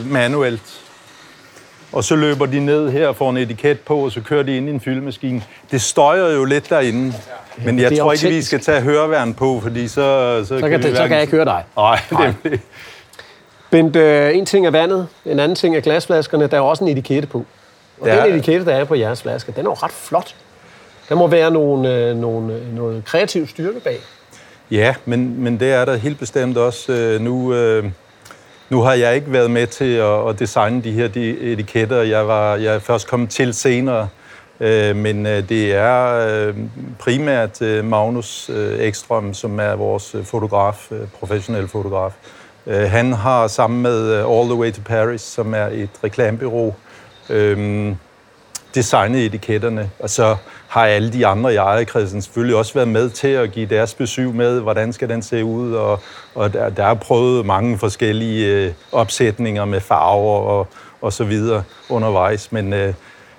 manuelt 0.04 0.82
og 1.92 2.04
så 2.04 2.16
løber 2.16 2.46
de 2.46 2.60
ned 2.60 2.90
her 2.90 3.08
og 3.08 3.16
får 3.16 3.30
en 3.30 3.36
etiket 3.36 3.80
på, 3.80 3.96
og 3.96 4.12
så 4.12 4.20
kører 4.20 4.42
de 4.42 4.56
ind 4.56 4.68
i 4.68 4.72
en 4.72 4.80
fyldemaskine. 4.80 5.42
Det 5.70 5.80
støjer 5.82 6.32
jo 6.32 6.44
lidt 6.44 6.70
derinde, 6.70 7.14
men 7.64 7.78
jeg 7.78 7.98
tror 7.98 8.12
ikke, 8.12 8.28
vi 8.28 8.42
skal 8.42 8.60
tage 8.60 8.80
høreværn 8.80 9.34
på, 9.34 9.60
fordi 9.62 9.88
så... 9.88 9.94
Så, 9.94 10.44
så, 10.48 10.60
kan, 10.60 10.70
kan, 10.70 10.82
det, 10.82 10.96
så 10.96 11.02
kan 11.02 11.12
jeg 11.12 11.22
ikke 11.22 11.36
høre 11.36 11.44
dig. 11.44 11.64
Nej, 11.76 12.00
Nej. 12.12 12.32
det 12.44 12.60
Bent, 13.70 13.96
øh, 13.96 14.36
en 14.36 14.46
ting 14.46 14.66
er 14.66 14.70
vandet, 14.70 15.08
en 15.24 15.40
anden 15.40 15.56
ting 15.56 15.76
er 15.76 15.80
glasflaskerne. 15.80 16.46
Der 16.46 16.56
er 16.56 16.60
også 16.60 16.84
en 16.84 16.90
etikette 16.90 17.28
på. 17.28 17.44
Og 18.00 18.08
den 18.08 18.18
etikette, 18.18 18.66
der 18.66 18.74
er 18.74 18.84
på 18.84 18.94
jeres 18.94 19.22
flasker, 19.22 19.52
den 19.52 19.66
er 19.66 19.70
jo 19.70 19.74
ret 19.74 19.92
flot. 19.92 20.34
Der 21.08 21.14
må 21.14 21.26
være 21.26 21.50
nogle, 21.50 21.94
øh, 21.94 22.16
nogle, 22.16 22.54
øh, 22.54 22.74
noget 22.74 23.04
kreativ 23.04 23.46
styrke 23.46 23.80
bag. 23.80 23.98
Ja, 24.70 24.94
men, 25.04 25.42
men 25.42 25.60
det 25.60 25.72
er 25.72 25.84
der 25.84 25.96
helt 25.96 26.18
bestemt 26.18 26.56
også. 26.56 26.92
Øh, 26.92 27.20
nu, 27.20 27.54
øh, 27.54 27.84
nu 28.70 28.80
har 28.82 28.92
jeg 28.92 29.14
ikke 29.14 29.32
været 29.32 29.50
med 29.50 29.66
til 29.66 29.94
at, 29.94 30.28
at 30.28 30.38
designe 30.38 30.82
de 30.82 30.92
her 30.92 31.08
de 31.08 31.38
etiketter. 31.38 32.02
Jeg, 32.02 32.28
var, 32.28 32.56
jeg 32.56 32.74
er 32.74 32.78
først 32.78 33.08
kommet 33.08 33.30
til 33.30 33.54
senere. 33.54 34.08
Øh, 34.60 34.96
men 34.96 35.26
øh, 35.26 35.48
det 35.48 35.74
er 35.74 36.28
øh, 36.28 36.54
primært 36.98 37.62
øh, 37.62 37.84
Magnus 37.84 38.50
øh, 38.50 38.80
Ekstrøm, 38.80 39.34
som 39.34 39.60
er 39.60 39.74
vores 39.74 40.14
øh, 40.14 40.24
fotograf, 40.24 40.92
øh, 40.92 41.08
professionel 41.18 41.68
fotograf. 41.68 42.12
Øh, 42.66 42.90
han 42.90 43.12
har 43.12 43.46
sammen 43.46 43.82
med 43.82 44.12
øh, 44.12 44.38
All 44.38 44.48
the 44.48 44.54
Way 44.54 44.72
to 44.72 44.80
Paris, 44.84 45.20
som 45.20 45.54
er 45.54 45.66
et 45.66 45.90
reklamebureau, 46.04 46.74
øh, 47.30 47.92
designet 48.76 49.26
etiketterne, 49.26 49.90
og 49.98 50.10
så 50.10 50.36
har 50.68 50.86
alle 50.86 51.12
de 51.12 51.26
andre 51.26 51.52
i 51.52 51.56
ejerkredsen 51.56 52.22
selvfølgelig 52.22 52.56
også 52.56 52.74
været 52.74 52.88
med 52.88 53.10
til 53.10 53.28
at 53.28 53.52
give 53.52 53.66
deres 53.66 53.94
besøg 53.94 54.34
med, 54.34 54.60
hvordan 54.60 54.92
skal 54.92 55.08
den 55.08 55.22
se 55.22 55.44
ud, 55.44 55.72
og, 55.72 56.00
og 56.34 56.52
der, 56.52 56.70
der 56.70 56.84
er 56.84 56.94
prøvet 56.94 57.46
mange 57.46 57.78
forskellige 57.78 58.46
øh, 58.46 58.72
opsætninger 58.92 59.64
med 59.64 59.80
farver 59.80 60.38
og, 60.38 60.68
og 61.00 61.12
så 61.12 61.24
videre 61.24 61.62
undervejs, 61.88 62.52
men 62.52 62.72
øh, 62.72 62.94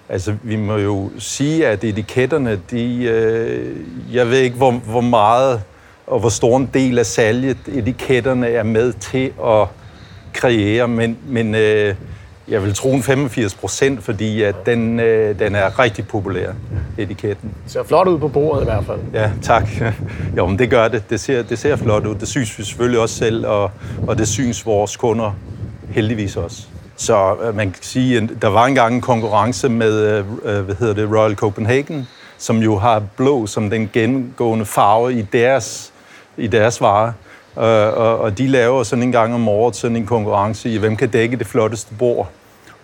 altså, 0.09 0.35
vi 0.43 0.55
må 0.55 0.77
jo 0.77 1.09
sige, 1.19 1.67
at 1.67 1.83
etiketterne, 1.83 2.59
de, 2.71 3.03
øh, 3.03 3.75
jeg 4.15 4.29
ved 4.29 4.37
ikke, 4.37 4.57
hvor, 4.57 4.71
hvor 4.71 5.01
meget 5.01 5.61
og 6.07 6.19
hvor 6.19 6.29
stor 6.29 6.57
en 6.57 6.69
del 6.73 6.99
af 6.99 7.05
salget 7.05 7.57
etiketterne 7.67 8.47
er 8.47 8.63
med 8.63 8.93
til 8.93 9.33
at 9.45 9.67
kreere, 10.33 10.87
men, 10.87 11.17
men 11.27 11.55
øh, 11.55 11.95
jeg 12.47 12.63
vil 12.63 12.73
tro 12.73 12.93
en 12.93 13.03
85 13.03 13.55
procent, 13.55 14.03
fordi 14.03 14.41
at 14.41 14.55
den, 14.65 14.99
øh, 14.99 15.39
den 15.39 15.55
er 15.55 15.79
rigtig 15.79 16.07
populær, 16.07 16.51
etiketten. 16.97 17.51
Det 17.63 17.71
ser 17.71 17.83
flot 17.83 18.07
ud 18.07 18.19
på 18.19 18.27
bordet 18.27 18.61
i 18.61 18.65
hvert 18.65 18.85
fald. 18.85 18.99
Ja, 19.13 19.31
tak. 19.41 19.69
Jo, 20.37 20.47
men 20.47 20.59
det 20.59 20.69
gør 20.69 20.87
det. 20.87 21.09
Det 21.09 21.19
ser, 21.19 21.43
det 21.43 21.59
ser 21.59 21.75
flot 21.75 22.05
ud. 22.05 22.15
Det 22.15 22.27
synes 22.27 22.59
vi 22.59 22.63
selvfølgelig 22.63 22.99
også 22.99 23.15
selv, 23.15 23.47
og, 23.47 23.71
og 24.07 24.17
det 24.17 24.27
synes 24.27 24.65
vores 24.65 24.97
kunder 24.97 25.31
heldigvis 25.89 26.35
også. 26.35 26.67
Så 26.95 27.35
øh, 27.43 27.55
man 27.55 27.71
kan 27.71 27.83
sige, 27.83 28.17
at 28.17 28.29
der 28.41 28.47
var 28.47 28.65
engang 28.65 28.95
en 28.95 29.01
konkurrence 29.01 29.69
med, 29.69 30.01
øh, 30.01 30.25
øh, 30.43 30.65
hvad 30.65 30.75
hedder 30.75 30.93
det, 30.93 31.09
Royal 31.17 31.35
Copenhagen, 31.35 32.07
som 32.37 32.57
jo 32.57 32.77
har 32.77 33.03
blå 33.17 33.47
som 33.47 33.69
den 33.69 33.89
gennemgående 33.93 34.65
farve 34.65 35.13
i 35.13 35.21
deres, 35.21 35.93
i 36.37 36.47
deres 36.47 36.81
varer. 36.81 37.11
Og, 37.55 38.19
og 38.19 38.37
de 38.37 38.47
laver 38.47 38.83
sådan 38.83 39.03
en 39.03 39.11
gang 39.11 39.33
om 39.33 39.47
året 39.47 39.75
sådan 39.75 39.97
en 39.97 40.05
konkurrence 40.05 40.69
i, 40.69 40.77
hvem 40.77 40.95
kan 40.95 41.09
dække 41.09 41.37
det 41.37 41.47
flotteste 41.47 41.93
bord. 41.99 42.29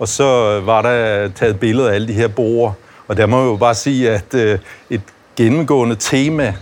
Og 0.03 0.09
så 0.09 0.59
var 0.65 0.81
der 0.81 1.27
taget 1.27 1.59
billeder 1.59 1.89
af 1.89 1.93
alle 1.93 2.07
de 2.07 2.13
her 2.13 2.27
borer. 2.27 2.71
Og 3.07 3.17
der 3.17 3.25
må 3.25 3.39
jeg 3.39 3.45
jo 3.45 3.55
bare 3.55 3.75
sige, 3.75 4.11
at 4.11 4.33
øh, 4.33 4.59
et 4.89 5.01
gennemgående 5.35 5.95
tema 5.95 6.55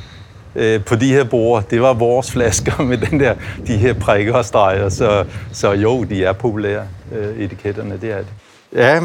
øh, 0.56 0.86
på 0.86 0.96
de 0.96 1.14
her 1.14 1.24
borer, 1.24 1.62
det 1.62 1.82
var 1.82 1.94
vores 1.94 2.32
flasker 2.34 2.84
med 2.84 2.98
den 2.98 3.20
der, 3.20 3.36
de 3.68 3.78
her 3.78 3.94
prikker 3.94 4.34
og 4.34 4.46
streger. 4.46 4.90
Så, 4.90 5.26
så 5.54 5.72
jo, 5.72 6.04
de 6.04 6.24
er 6.24 6.34
populære, 6.34 6.88
øh, 7.12 7.40
etiketterne, 7.40 7.98
det 8.02 8.12
er 8.12 8.18
det. 8.18 8.28
Ja, 8.76 9.00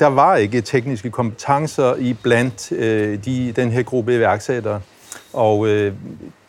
der 0.00 0.06
var 0.06 0.36
ikke 0.36 0.60
tekniske 0.60 1.10
kompetencer 1.10 1.94
i 1.94 2.16
blandt 2.22 2.72
øh, 2.72 3.18
de, 3.24 3.52
den 3.56 3.70
her 3.70 3.82
gruppe 3.82 4.14
iværksættere. 4.14 4.80
Og 5.32 5.66
øh, 5.68 5.92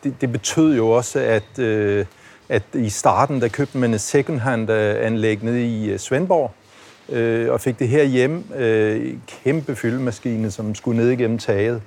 det, 0.04 0.14
det 0.20 0.32
betød 0.32 0.76
jo 0.76 0.90
også, 0.90 1.18
at, 1.18 1.58
øh, 1.58 2.04
at 2.48 2.62
i 2.74 2.88
starten, 2.88 3.40
der 3.40 3.48
købte 3.48 3.78
man 3.78 3.94
et 3.94 4.00
second-hand 4.00 4.70
øh, 4.70 5.06
anlæg 5.06 5.42
nede 5.42 5.66
i 5.66 5.90
øh, 5.90 5.98
Svendborg, 5.98 6.52
øh, 7.08 7.52
og 7.52 7.60
fik 7.60 7.78
det 7.78 7.88
her 7.88 8.04
hjem, 8.04 8.44
øh, 8.56 9.14
kæmpe 9.44 9.76
fyldemaskine, 9.76 10.50
som 10.50 10.74
skulle 10.74 11.00
ned 11.00 11.10
igennem 11.10 11.38
taget. 11.38 11.82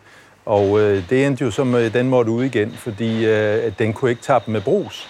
Og 0.45 0.79
øh, 0.79 1.09
det 1.09 1.25
endte 1.25 1.43
jo 1.43 1.51
som, 1.51 1.75
øh, 1.75 1.93
den 1.93 2.09
måtte 2.09 2.31
ud 2.31 2.43
igen, 2.43 2.71
fordi 2.71 3.25
øh, 3.25 3.71
den 3.79 3.93
kunne 3.93 4.11
ikke 4.11 4.23
tappe 4.23 4.51
med 4.51 4.61
brus. 4.61 5.09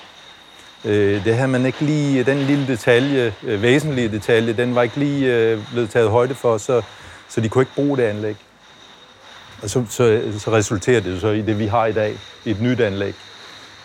Øh, 0.86 1.26
det 1.26 1.36
havde 1.36 1.48
man 1.48 1.66
ikke 1.66 1.82
lige, 1.82 2.20
øh, 2.20 2.26
den 2.26 2.38
lille 2.38 2.68
detalje, 2.68 3.34
øh, 3.44 3.62
væsentlige 3.62 4.10
detalje, 4.10 4.54
den 4.54 4.76
var 4.76 4.82
ikke 4.82 4.98
lige 4.98 5.36
øh, 5.36 5.60
blevet 5.72 5.90
taget 5.90 6.10
højde 6.10 6.36
for, 6.36 6.58
så, 6.58 6.82
så 7.30 7.42
de 7.42 7.50
kunne 7.50 7.62
ikke 7.62 7.76
bruge 7.76 7.98
det 7.98 8.04
anlæg. 8.04 8.36
Og 9.64 9.70
så, 9.70 9.86
så, 9.90 10.22
så 10.40 10.52
resulterer 10.52 11.02
det 11.02 11.22
så 11.22 11.28
i 11.28 11.42
det, 11.42 11.60
vi 11.60 11.66
har 11.66 11.86
i 11.86 11.94
dag, 11.94 12.18
et 12.46 12.62
nyt 12.62 12.80
anlæg. 12.80 13.16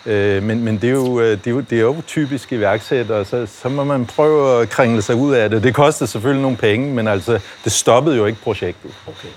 Øh, 0.05 0.43
men 0.43 0.63
men 0.63 0.77
det, 0.77 0.89
er 0.89 0.93
jo, 0.93 1.19
øh, 1.19 1.31
det, 1.31 1.47
er 1.47 1.51
jo, 1.51 1.59
det 1.59 1.77
er 1.77 1.81
jo 1.81 1.95
typisk 2.07 2.51
iværksættere, 2.51 3.25
så, 3.25 3.47
så 3.61 3.69
må 3.69 3.83
man 3.83 4.05
prøve 4.05 4.61
at 4.61 4.69
kringle 4.69 5.01
sig 5.01 5.15
ud 5.15 5.33
af 5.33 5.49
det. 5.49 5.63
Det 5.63 5.73
koster 5.73 6.05
selvfølgelig 6.05 6.41
nogle 6.41 6.57
penge, 6.57 6.93
men 6.93 7.07
altså, 7.07 7.39
det 7.63 7.71
stoppede 7.71 8.17
jo 8.17 8.25
ikke 8.25 8.39
projektet. 8.41 8.91
Okay. 9.07 9.29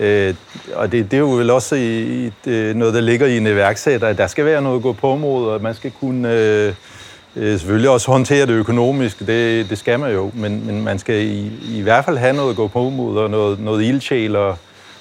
Øh, 0.00 0.34
og 0.74 0.92
det, 0.92 1.10
det 1.10 1.16
er 1.16 1.20
jo 1.20 1.30
vel 1.30 1.50
også 1.50 1.74
i, 1.74 2.26
i, 2.26 2.32
øh, 2.46 2.74
noget, 2.74 2.94
der 2.94 3.00
ligger 3.00 3.26
i 3.26 3.36
en 3.36 3.46
iværksætter, 3.46 4.08
at 4.08 4.18
der 4.18 4.26
skal 4.26 4.44
være 4.44 4.62
noget 4.62 4.76
at 4.76 4.82
gå 4.82 4.92
på 4.92 5.16
mod, 5.16 5.48
og 5.48 5.62
man 5.62 5.74
skal 5.74 5.92
kunne 6.00 6.32
øh, 6.32 6.74
øh, 7.36 7.58
selvfølgelig 7.58 7.90
også 7.90 8.10
håndtere 8.10 8.46
det 8.46 8.52
økonomisk. 8.52 9.18
Det, 9.18 9.70
det 9.70 9.78
skal 9.78 10.00
man 10.00 10.12
jo, 10.12 10.30
men, 10.34 10.66
men 10.66 10.84
man 10.84 10.98
skal 10.98 11.14
i, 11.14 11.52
i 11.78 11.80
hvert 11.80 12.04
fald 12.04 12.16
have 12.16 12.32
noget 12.32 12.50
at 12.50 12.56
gå 12.56 12.68
på 12.68 12.90
mod, 12.90 13.18
og 13.18 13.30
noget, 13.30 13.60
noget 13.60 13.84
ildsjæl 13.84 14.36
og, 14.36 14.56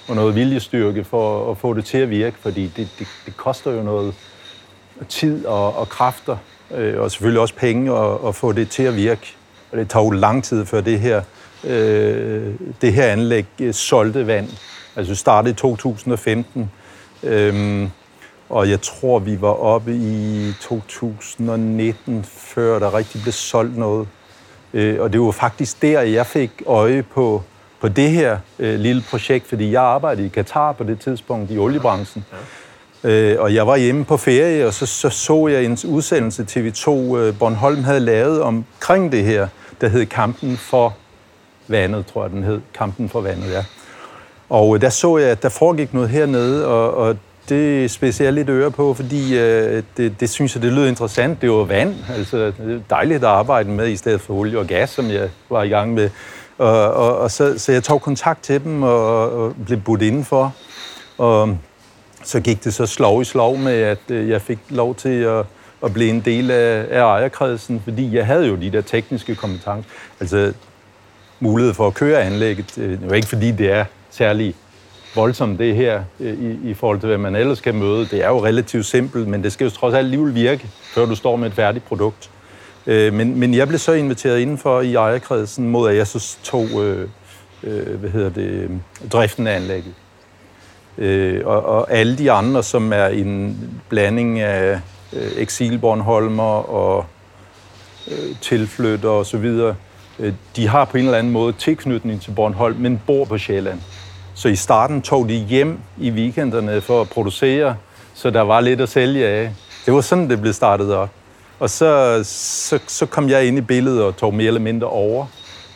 og 0.07 0.15
noget 0.15 0.35
viljestyrke 0.35 1.03
for 1.03 1.51
at 1.51 1.57
få 1.57 1.73
det 1.73 1.85
til 1.85 1.97
at 1.97 2.09
virke, 2.09 2.37
fordi 2.41 2.71
det, 2.77 2.87
det, 2.99 3.07
det 3.25 3.37
koster 3.37 3.71
jo 3.71 3.83
noget 3.83 4.13
tid 5.09 5.45
og, 5.45 5.77
og 5.77 5.89
kræfter, 5.89 6.37
øh, 6.75 7.01
og 7.01 7.11
selvfølgelig 7.11 7.41
også 7.41 7.55
penge 7.55 7.97
at, 7.97 8.17
at 8.27 8.35
få 8.35 8.51
det 8.51 8.69
til 8.69 8.83
at 8.83 8.95
virke. 8.95 9.35
Og 9.71 9.77
det 9.77 9.89
tager 9.89 10.05
jo 10.05 10.09
lang 10.09 10.43
tid 10.43 10.65
før 10.65 10.81
det 10.81 10.99
her, 10.99 11.21
øh, 11.63 12.53
det 12.81 12.93
her 12.93 13.05
anlæg 13.05 13.45
øh, 13.59 13.73
solgte 13.73 14.27
vand 14.27 14.49
Altså, 14.95 15.11
vi 15.11 15.15
startede 15.15 15.51
i 15.51 15.55
2015, 15.55 16.71
øh, 17.23 17.87
og 18.49 18.69
jeg 18.69 18.81
tror, 18.81 19.19
vi 19.19 19.41
var 19.41 19.61
oppe 19.61 19.95
i 19.95 20.53
2019, 20.61 22.23
før 22.23 22.79
der 22.79 22.93
rigtig 22.93 23.21
blev 23.21 23.31
solgt 23.31 23.77
noget. 23.77 24.07
Øh, 24.73 25.01
og 25.01 25.13
det 25.13 25.21
var 25.21 25.31
faktisk 25.31 25.81
der, 25.81 26.01
jeg 26.01 26.25
fik 26.25 26.51
øje 26.65 27.03
på, 27.03 27.43
på 27.79 27.87
det 27.87 28.09
her 28.09 28.37
øh, 28.59 28.79
lille 28.79 29.03
projekt, 29.09 29.47
fordi 29.47 29.71
jeg 29.71 29.81
arbejdede 29.81 30.25
i 30.25 30.29
Katar 30.29 30.71
på 30.71 30.83
det 30.83 30.99
tidspunkt 30.99 31.51
i 31.51 31.57
oliebranchen. 31.57 32.25
Ja. 32.31 32.37
Øh, 33.03 33.35
og 33.39 33.53
jeg 33.53 33.67
var 33.67 33.75
hjemme 33.75 34.05
på 34.05 34.17
ferie, 34.17 34.67
og 34.67 34.73
så 34.73 34.85
så, 34.85 35.09
så 35.09 35.47
jeg 35.47 35.65
en 35.65 35.77
udsendelse 35.87 36.43
TV2, 36.43 37.15
øh, 37.17 37.39
Bornholm 37.39 37.83
havde 37.83 37.99
lavet 37.99 38.41
omkring 38.41 39.11
det 39.11 39.23
her, 39.23 39.47
der 39.81 39.87
hed 39.87 40.05
Kampen 40.05 40.57
for 40.57 40.95
vandet, 41.67 42.05
tror 42.05 42.23
jeg 42.23 42.31
den 42.31 42.43
hed. 42.43 42.61
Kampen 42.73 43.09
for 43.09 43.21
vandet, 43.21 43.51
ja. 43.51 43.65
Og 44.49 44.75
øh, 44.75 44.81
der 44.81 44.89
så 44.89 45.17
jeg, 45.17 45.29
at 45.29 45.43
der 45.43 45.49
foregik 45.49 45.93
noget 45.93 46.09
hernede, 46.09 46.67
og, 46.67 46.93
og 46.93 47.17
det 47.49 47.91
spidser 47.91 48.23
jeg 48.23 48.33
lidt 48.33 48.49
øre 48.49 48.71
på, 48.71 48.93
fordi 48.93 49.37
øh, 49.39 49.83
det, 49.97 50.19
det 50.19 50.29
synes 50.29 50.55
jeg, 50.55 50.63
det 50.63 50.73
lød 50.73 50.87
interessant. 50.87 51.41
Det 51.41 51.51
var 51.51 51.63
vand, 51.63 51.95
altså 52.17 52.53
dejligt 52.89 53.23
at 53.23 53.29
arbejde 53.29 53.69
med, 53.69 53.87
i 53.87 53.95
stedet 53.95 54.21
for 54.21 54.33
olie 54.33 54.59
og 54.59 54.65
gas, 54.65 54.89
som 54.89 55.09
jeg 55.09 55.29
var 55.49 55.63
i 55.63 55.69
gang 55.69 55.93
med. 55.93 56.09
Og, 56.57 56.93
og, 56.93 57.17
og 57.17 57.31
så, 57.31 57.59
så 57.59 57.71
jeg 57.71 57.83
tog 57.83 58.01
kontakt 58.01 58.43
til 58.43 58.63
dem 58.63 58.83
og, 58.83 59.31
og 59.31 59.53
blev 59.65 59.79
budt 59.79 60.01
indenfor. 60.01 60.53
Og 61.17 61.57
så 62.23 62.39
gik 62.39 62.63
det 62.63 62.73
så 62.73 62.85
slov 62.85 63.21
i 63.21 63.25
slov 63.25 63.57
med, 63.57 63.73
at 63.73 63.99
øh, 64.09 64.29
jeg 64.29 64.41
fik 64.41 64.59
lov 64.69 64.95
til 64.95 65.21
at, 65.21 65.45
at 65.83 65.93
blive 65.93 66.09
en 66.09 66.21
del 66.21 66.51
af, 66.51 66.85
af 66.89 67.01
ejerkredsen, 67.01 67.81
fordi 67.83 68.15
jeg 68.15 68.25
havde 68.25 68.47
jo 68.47 68.55
de 68.55 68.71
der 68.71 68.81
tekniske 68.81 69.35
kompetencer. 69.35 69.89
Altså 70.19 70.53
mulighed 71.39 71.73
for 71.73 71.87
at 71.87 71.93
køre 71.93 72.21
anlægget. 72.21 72.77
Øh, 72.77 72.89
det 72.89 73.09
var 73.09 73.15
ikke 73.15 73.27
fordi, 73.27 73.51
det 73.51 73.71
er 73.71 73.85
særlig 74.09 74.55
voldsomt, 75.15 75.59
det 75.59 75.75
her, 75.75 76.03
øh, 76.19 76.33
i, 76.43 76.69
i 76.69 76.73
forhold 76.73 76.99
til, 76.99 77.07
hvad 77.07 77.17
man 77.17 77.35
ellers 77.35 77.61
kan 77.61 77.75
møde. 77.75 78.05
Det 78.05 78.23
er 78.23 78.27
jo 78.27 78.45
relativt 78.45 78.85
simpelt, 78.85 79.27
men 79.27 79.43
det 79.43 79.51
skal 79.51 79.65
jo 79.65 79.71
trods 79.71 79.93
alt 79.93 80.05
alligevel 80.05 80.35
virke, 80.35 80.67
før 80.93 81.05
du 81.05 81.15
står 81.15 81.35
med 81.35 81.47
et 81.47 81.53
færdigt 81.53 81.85
produkt. 81.85 82.29
Men, 82.85 83.39
men 83.39 83.53
jeg 83.53 83.67
blev 83.67 83.79
så 83.79 83.93
inviteret 83.93 84.39
indenfor 84.39 84.81
i 84.81 84.95
ejerkredsen, 84.95 85.69
mod 85.69 85.89
at 85.89 85.95
jeg 85.95 86.07
så 86.07 86.37
tog 86.43 86.67
øh, 86.83 87.07
øh, 87.63 87.99
hvad 87.99 88.09
hedder 88.09 88.29
det, 88.29 88.69
driften 89.11 89.47
af 89.47 89.55
anlægget. 89.55 89.93
Øh, 90.97 91.41
og, 91.45 91.65
og 91.65 91.91
alle 91.91 92.17
de 92.17 92.31
andre, 92.31 92.63
som 92.63 92.93
er 92.93 93.05
en 93.05 93.57
blanding 93.89 94.39
af 94.39 94.79
øh, 95.13 95.31
eksilbornholmer 95.37 96.69
og 96.69 97.05
øh, 98.11 98.35
tilflytter 98.41 99.09
og 99.09 99.25
så 99.25 99.37
videre, 99.37 99.75
øh, 100.19 100.33
de 100.55 100.67
har 100.67 100.85
på 100.85 100.97
en 100.97 101.05
eller 101.05 101.17
anden 101.17 101.33
måde 101.33 101.53
tilknytning 101.53 102.21
til 102.21 102.31
Bornholm, 102.31 102.77
men 102.77 103.01
bor 103.07 103.25
på 103.25 103.37
Sjælland. 103.37 103.79
Så 104.33 104.49
i 104.49 104.55
starten 104.55 105.01
tog 105.01 105.29
de 105.29 105.35
hjem 105.35 105.79
i 105.99 106.11
weekenderne 106.11 106.81
for 106.81 107.01
at 107.01 107.09
producere, 107.09 107.75
så 108.13 108.29
der 108.29 108.41
var 108.41 108.59
lidt 108.59 108.81
at 108.81 108.89
sælge 108.89 109.27
af. 109.27 109.51
Det 109.85 109.93
var 109.93 110.01
sådan, 110.01 110.29
det 110.29 110.41
blev 110.41 110.53
startet 110.53 110.93
op. 110.93 111.09
Og 111.59 111.69
så, 111.69 112.21
så, 112.23 112.79
så 112.87 113.05
kom 113.05 113.29
jeg 113.29 113.45
ind 113.45 113.57
i 113.57 113.61
billedet 113.61 114.03
og 114.03 114.17
tog 114.17 114.33
mere 114.33 114.47
eller 114.47 114.61
mindre 114.61 114.87
over. 114.87 115.25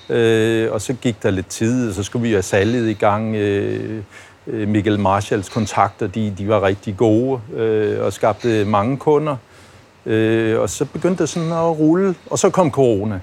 Øh, 0.09 0.71
og 0.71 0.81
så 0.81 0.93
gik 0.93 1.23
der 1.23 1.29
lidt 1.29 1.47
tid, 1.47 1.89
og 1.89 1.95
så 1.95 2.03
skulle 2.03 2.23
vi 2.23 2.31
have 2.31 2.41
salget 2.41 2.89
i 2.89 2.93
gang. 2.93 3.35
Øh, 3.35 4.03
øh, 4.47 4.67
Michael 4.67 4.99
Marshalls 4.99 5.49
kontakter, 5.49 6.07
de, 6.07 6.33
de 6.37 6.47
var 6.47 6.63
rigtig 6.63 6.97
gode 6.97 7.41
øh, 7.55 8.05
og 8.05 8.13
skabte 8.13 8.65
mange 8.65 8.97
kunder. 8.97 9.35
Øh, 10.05 10.59
og 10.59 10.69
så 10.69 10.85
begyndte 10.85 11.23
det 11.23 11.29
sådan 11.29 11.51
at 11.51 11.79
rulle, 11.79 12.15
og 12.29 12.39
så 12.39 12.49
kom 12.49 12.71
corona. 12.71 13.19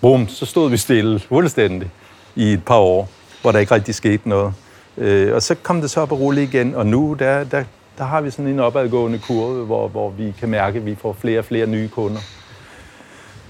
Bum, 0.00 0.28
så 0.28 0.46
stod 0.46 0.70
vi 0.70 0.76
stille 0.76 1.20
fuldstændig 1.20 1.90
i 2.34 2.52
et 2.52 2.64
par 2.64 2.78
år, 2.78 3.08
hvor 3.42 3.52
der 3.52 3.58
ikke 3.58 3.74
rigtig 3.74 3.94
skete 3.94 4.28
noget. 4.28 4.54
Øh, 4.98 5.34
og 5.34 5.42
så 5.42 5.54
kom 5.54 5.80
det 5.80 5.90
så 5.90 6.00
op 6.00 6.12
og 6.12 6.20
rulle 6.20 6.42
igen, 6.42 6.74
og 6.74 6.86
nu 6.86 7.16
der, 7.18 7.44
der, 7.44 7.64
der 7.98 8.04
har 8.04 8.20
vi 8.20 8.30
sådan 8.30 8.46
en 8.46 8.60
opadgående 8.60 9.18
kurve, 9.18 9.64
hvor, 9.64 9.88
hvor 9.88 10.10
vi 10.10 10.34
kan 10.38 10.48
mærke, 10.48 10.78
at 10.78 10.86
vi 10.86 10.94
får 10.94 11.16
flere 11.20 11.38
og 11.38 11.44
flere 11.44 11.66
nye 11.66 11.88
kunder. 11.88 12.20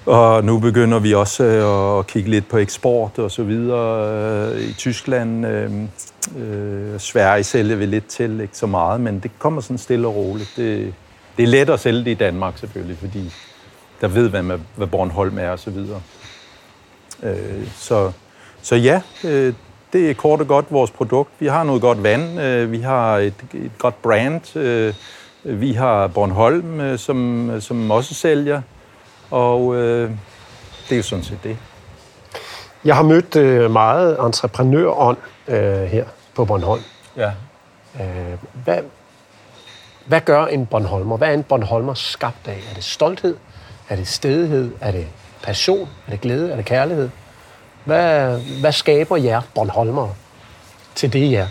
Og 0.06 0.44
nu 0.44 0.58
begynder 0.58 0.98
vi 0.98 1.14
også 1.14 1.44
øh, 1.44 1.98
at 1.98 2.06
kigge 2.06 2.30
lidt 2.30 2.48
på 2.48 2.58
eksport 2.58 3.18
og 3.18 3.30
så 3.30 3.42
videre 3.42 4.54
øh, 4.54 4.60
i 4.60 4.72
Tyskland. 4.72 5.46
Øh, 5.46 5.70
Øh, 6.38 6.76
Øh, 6.96 7.00
Sverige 7.00 7.44
sælger 7.44 7.76
vi 7.76 7.86
lidt 7.86 8.06
til, 8.06 8.40
ikke 8.40 8.56
så 8.56 8.66
meget, 8.66 9.00
men 9.00 9.20
det 9.20 9.30
kommer 9.38 9.60
sådan 9.60 9.78
stille 9.78 10.08
og 10.08 10.16
roligt. 10.16 10.52
Det, 10.56 10.94
det 11.36 11.42
er 11.42 11.46
let 11.46 11.70
at 11.70 11.80
sælge 11.80 12.04
det 12.04 12.10
i 12.10 12.14
Danmark 12.14 12.58
selvfølgelig, 12.58 12.98
fordi 12.98 13.32
der 14.00 14.08
ved, 14.08 14.28
hvad, 14.28 14.58
hvad 14.76 14.86
Bornholm 14.86 15.38
er 15.38 15.50
og 15.50 15.58
så 15.58 15.70
videre. 15.70 16.00
Øh, 17.22 17.68
så, 17.76 18.12
så 18.62 18.76
ja, 18.76 19.00
øh, 19.24 19.54
det 19.92 20.10
er 20.10 20.14
kort 20.14 20.40
og 20.40 20.46
godt 20.46 20.66
vores 20.70 20.90
produkt. 20.90 21.30
Vi 21.38 21.46
har 21.46 21.64
noget 21.64 21.82
godt 21.82 22.02
vand, 22.02 22.40
øh, 22.40 22.72
vi 22.72 22.80
har 22.80 23.18
et, 23.18 23.34
et 23.54 23.70
godt 23.78 24.02
brand, 24.02 24.56
øh, 24.56 24.94
vi 25.44 25.72
har 25.72 26.06
Bornholm, 26.06 26.80
øh, 26.80 26.98
som, 26.98 27.50
som 27.60 27.90
også 27.90 28.14
sælger, 28.14 28.62
og 29.30 29.74
øh, 29.74 30.10
det 30.88 30.92
er 30.92 30.96
jo 30.96 31.02
sådan 31.02 31.24
set 31.24 31.38
det. 31.44 31.56
Jeg 32.84 32.96
har 32.96 33.02
mødt 33.02 33.36
øh, 33.36 33.70
meget 33.70 34.18
entreprenørånd 34.26 35.16
øh, 35.48 35.82
her 35.82 36.04
på 36.36 36.44
Bornholm. 36.44 36.82
Ja. 37.16 37.30
Øh, 38.00 38.38
hvad, 38.64 38.78
hvad 40.06 40.20
gør 40.20 40.46
en 40.46 40.66
Bornholmer? 40.66 41.16
Hvad 41.16 41.28
er 41.28 41.32
en 41.32 41.42
Bornholmer 41.42 41.94
skabt 41.94 42.48
af? 42.48 42.58
Er 42.70 42.74
det 42.74 42.84
stolthed? 42.84 43.36
Er 43.88 43.96
det 43.96 44.08
stedighed? 44.08 44.72
Er 44.80 44.90
det 44.90 45.06
passion? 45.42 45.88
Er 46.06 46.10
det 46.10 46.20
glæde? 46.20 46.52
Er 46.52 46.56
det 46.56 46.64
kærlighed? 46.64 47.10
Hvad, 47.84 48.38
hvad 48.60 48.72
skaber 48.72 49.16
jer 49.16 49.40
Bornholmer 49.54 50.08
til 50.94 51.12
det, 51.12 51.32
jer 51.32 51.46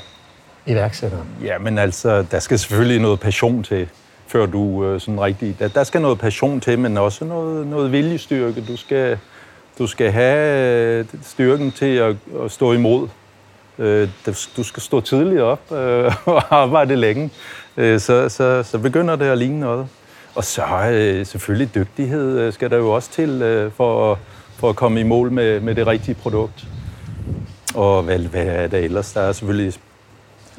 iværksættere? 0.65 1.21
Ja, 1.43 1.57
men 1.57 1.77
altså, 1.77 2.21
der 2.31 2.39
skal 2.39 2.59
selvfølgelig 2.59 3.01
noget 3.01 3.19
passion 3.19 3.63
til, 3.63 3.89
før 4.27 4.45
du 4.45 4.85
øh, 4.85 5.01
sådan 5.01 5.21
rigtig... 5.21 5.59
Der, 5.59 5.67
der 5.67 5.83
skal 5.83 6.01
noget 6.01 6.19
passion 6.19 6.59
til, 6.59 6.79
men 6.79 6.97
også 6.97 7.25
noget, 7.25 7.67
noget 7.67 7.91
viljestyrke. 7.91 8.61
Du 8.61 8.77
skal, 8.77 9.17
du 9.79 9.87
skal 9.87 10.11
have 10.11 10.99
øh, 10.99 11.05
styrken 11.23 11.71
til 11.71 11.95
at, 11.95 12.15
at 12.43 12.51
stå 12.51 12.73
imod. 12.73 13.07
Øh, 13.79 14.09
du 14.57 14.63
skal 14.63 14.83
stå 14.83 15.01
tidligt 15.01 15.41
op 15.41 15.71
øh, 15.71 16.11
og 16.25 16.43
arbejde 16.55 16.95
længe. 16.95 17.29
Øh, 17.77 17.99
så, 17.99 18.29
så, 18.29 18.63
så 18.63 18.77
begynder 18.77 19.15
det 19.15 19.25
at 19.25 19.37
ligne 19.37 19.59
noget. 19.59 19.87
Og 20.35 20.43
så 20.43 20.63
øh, 20.91 21.25
selvfølgelig 21.25 21.75
dygtighed 21.75 22.39
øh, 22.39 22.53
skal 22.53 22.69
der 22.69 22.77
jo 22.77 22.91
også 22.91 23.11
til 23.11 23.29
øh, 23.29 23.71
for, 23.71 24.11
at, 24.11 24.17
for 24.55 24.69
at 24.69 24.75
komme 24.75 24.99
i 24.99 25.03
mål 25.03 25.31
med, 25.31 25.59
med 25.59 25.75
det 25.75 25.87
rigtige 25.87 26.15
produkt. 26.15 26.67
Og 27.75 28.03
hvad, 28.03 28.19
hvad 28.19 28.45
er 28.45 28.67
det 28.67 28.83
ellers? 28.83 29.13
Der 29.13 29.21
er 29.21 29.31
selvfølgelig 29.31 29.73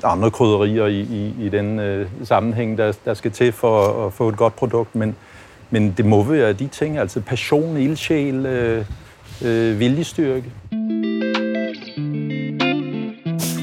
andre 0.05 0.31
krydderier 0.31 0.87
i, 0.87 1.01
i, 1.01 1.35
i 1.47 1.49
den 1.49 1.79
øh, 1.79 2.09
sammenhæng, 2.25 2.79
der, 2.79 2.93
der 3.05 3.15
skal 3.15 3.31
til 3.31 3.53
for 3.53 4.07
at 4.07 4.13
få 4.13 4.29
et 4.29 4.37
godt 4.37 4.57
produkt, 4.57 4.95
men, 4.95 5.17
men 5.71 5.95
det 5.97 6.05
må 6.05 6.23
være 6.23 6.53
de 6.53 6.67
ting, 6.67 6.99
altså 6.99 7.21
passion, 7.21 7.77
ildsjæl, 7.77 8.47
øh, 8.47 8.85
øh, 9.45 9.79
viljestyrke. 9.79 10.53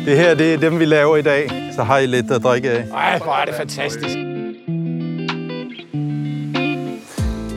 Det 0.05 0.17
her, 0.17 0.36
det 0.36 0.53
er 0.53 0.57
dem, 0.57 0.79
vi 0.79 0.86
laver 0.86 1.17
i 1.17 1.22
dag. 1.22 1.72
Så 1.75 1.83
har 1.83 1.98
I 1.98 2.05
lidt 2.05 2.31
at 2.31 2.43
drikke 2.43 2.72
af. 2.72 2.88
Ej, 2.93 3.19
hvor 3.24 3.33
er 3.33 3.45
det 3.45 3.55
fantastisk. 3.55 4.17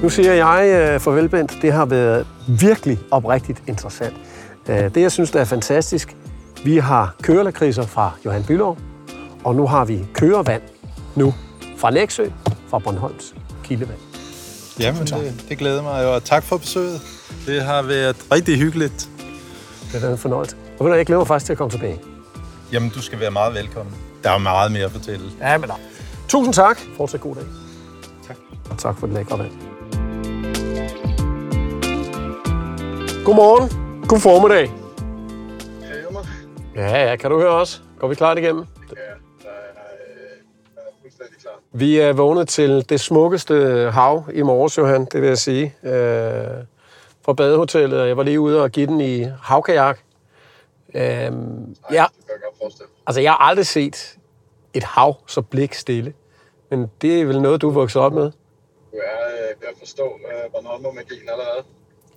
Nu 0.03 0.09
siger 0.09 0.33
jeg 0.33 0.95
uh, 0.95 1.00
farvel, 1.00 1.29
Bent. 1.29 1.59
Det 1.62 1.73
har 1.73 1.85
været 1.85 2.26
virkelig 2.49 2.99
oprigtigt 3.11 3.62
interessant. 3.67 4.15
Uh, 4.69 4.75
det, 4.75 4.97
jeg 4.97 5.12
synes, 5.12 5.31
der 5.31 5.41
er 5.41 5.45
fantastisk, 5.45 6.17
vi 6.65 6.76
har 6.76 7.15
kørelakriser 7.23 7.83
fra 7.83 8.11
Johan 8.25 8.45
Bylov, 8.45 8.79
og 9.45 9.55
nu 9.55 9.67
har 9.67 9.85
vi 9.85 10.00
kørevand 10.15 10.62
nu 11.15 11.35
fra 11.76 11.91
Læksø, 11.91 12.25
fra 12.69 12.79
Bornholms 12.79 13.35
kildevand. 13.65 13.99
Jamen, 14.81 15.03
det, 15.03 15.45
det 15.49 15.59
glæder 15.59 15.83
mig, 15.83 16.07
og 16.07 16.25
tak 16.25 16.43
for 16.43 16.57
besøget. 16.57 17.00
Det 17.47 17.62
har 17.62 17.83
været 17.83 18.17
rigtig 18.33 18.59
hyggeligt. 18.59 19.09
Det 19.83 19.93
har 19.93 20.00
været 20.00 20.12
en 20.12 20.19
fornøjelse. 20.19 20.57
Og 20.79 20.97
jeg 20.97 21.07
glæder 21.07 21.21
mig 21.21 21.26
faktisk 21.26 21.47
til 21.47 21.53
at 21.53 21.59
komme 21.59 21.71
tilbage. 21.71 22.16
Jamen, 22.73 22.91
du 22.91 23.03
skal 23.03 23.21
være 23.21 23.31
meget 23.31 23.55
velkommen. 23.55 23.95
Der 24.25 24.31
er 24.31 24.39
meget 24.39 24.73
mere 24.73 24.85
at 24.85 24.91
fortælle. 24.91 25.31
Ja, 25.41 25.59
men 25.59 25.69
da. 25.69 25.75
Tusind 26.29 26.55
tak. 26.55 26.79
Fortsæt 26.97 27.21
god 27.21 27.35
dag. 27.35 27.45
Tak. 28.27 28.37
Og 28.71 28.79
tak 28.79 28.99
for 28.99 29.07
det 29.07 29.17
lækre 29.17 29.39
vand. 29.39 29.53
Godmorgen. 33.25 33.71
God 34.09 34.21
formiddag. 34.21 34.73
Ja, 36.76 37.09
ja, 37.11 37.17
kan 37.17 37.31
du 37.31 37.41
høre 37.41 37.50
os? 37.52 37.83
Går 37.99 38.09
vi 38.09 38.15
klart 38.15 38.39
igennem? 38.39 38.63
Er, 38.63 38.65
der 38.65 39.50
er 40.76 40.83
fuldstændig 41.02 41.37
klar. 41.41 41.52
Vi 41.73 41.99
er 41.99 42.13
vågnet 42.13 42.49
til 42.49 42.89
det 42.89 43.00
smukkeste 43.00 43.91
hav 43.93 44.25
i 44.35 44.43
morges, 44.43 44.79
Johan, 44.79 45.05
det 45.13 45.21
vil 45.21 45.29
jeg 45.29 45.39
sige. 45.39 45.75
Øh, 45.83 45.93
fra 47.25 47.33
badehotellet, 47.33 48.00
og 48.00 48.09
jeg 48.09 48.17
var 48.17 48.23
lige 48.23 48.41
ude 48.41 48.63
og 48.63 48.71
give 48.71 48.87
den 48.87 49.00
i 49.00 49.26
havkajak. 49.43 49.99
Øh, 50.95 51.33
ja, 51.93 52.05
Forestille. 52.62 52.88
altså, 53.06 53.21
jeg 53.21 53.32
har 53.32 53.38
aldrig 53.38 53.66
set 53.66 54.16
et 54.75 54.84
hav 54.84 55.16
så 55.26 55.42
blik 55.42 55.75
stille. 55.75 56.12
Men 56.71 56.90
det 57.02 57.21
er 57.21 57.25
vel 57.25 57.42
noget, 57.42 57.60
du 57.60 57.69
er 57.69 57.73
vokset 57.73 58.02
op 58.02 58.12
med? 58.12 58.23
Du 58.23 58.97
er 58.97 59.26
øh, 59.50 59.60
ved 59.60 59.69
at 59.69 59.75
forstå 59.78 60.02
øh, 60.04 60.52
Bornholmer-magien 60.52 61.28
allerede. 61.28 61.64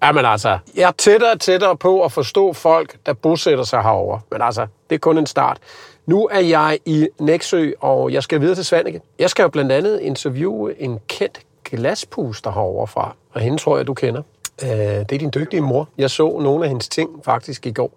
Jamen 0.03 0.25
altså, 0.25 0.57
jeg 0.75 0.87
er 0.87 0.91
tættere 0.91 1.31
og 1.31 1.39
tættere 1.39 1.77
på 1.77 2.03
at 2.03 2.11
forstå 2.11 2.53
folk, 2.53 2.97
der 3.05 3.13
bosætter 3.13 3.63
sig 3.63 3.81
herover. 3.81 4.19
Men 4.31 4.41
altså, 4.41 4.67
det 4.89 4.95
er 4.95 4.99
kun 4.99 5.17
en 5.17 5.25
start. 5.25 5.57
Nu 6.05 6.27
er 6.27 6.39
jeg 6.39 6.79
i 6.85 7.07
Næksø, 7.19 7.71
og 7.79 8.13
jeg 8.13 8.23
skal 8.23 8.41
videre 8.41 8.55
til 8.55 8.65
Svanike. 8.65 9.01
Jeg 9.19 9.29
skal 9.29 9.43
jo 9.43 9.49
blandt 9.49 9.71
andet 9.71 9.99
interviewe 9.99 10.81
en 10.81 10.99
kendt 11.07 11.39
glaspuster 11.65 12.51
herovre 12.51 12.87
fra, 12.87 13.15
og 13.33 13.41
hende 13.41 13.57
tror 13.57 13.77
jeg, 13.77 13.87
du 13.87 13.93
kender. 13.93 14.21
Øh, 14.63 14.69
Det 14.69 15.11
er 15.11 15.17
din 15.17 15.31
dygtige 15.35 15.61
mor. 15.61 15.87
Jeg 15.97 16.09
så 16.09 16.39
nogle 16.39 16.63
af 16.63 16.69
hendes 16.69 16.89
ting 16.89 17.09
faktisk 17.25 17.65
i 17.65 17.71
går. 17.71 17.91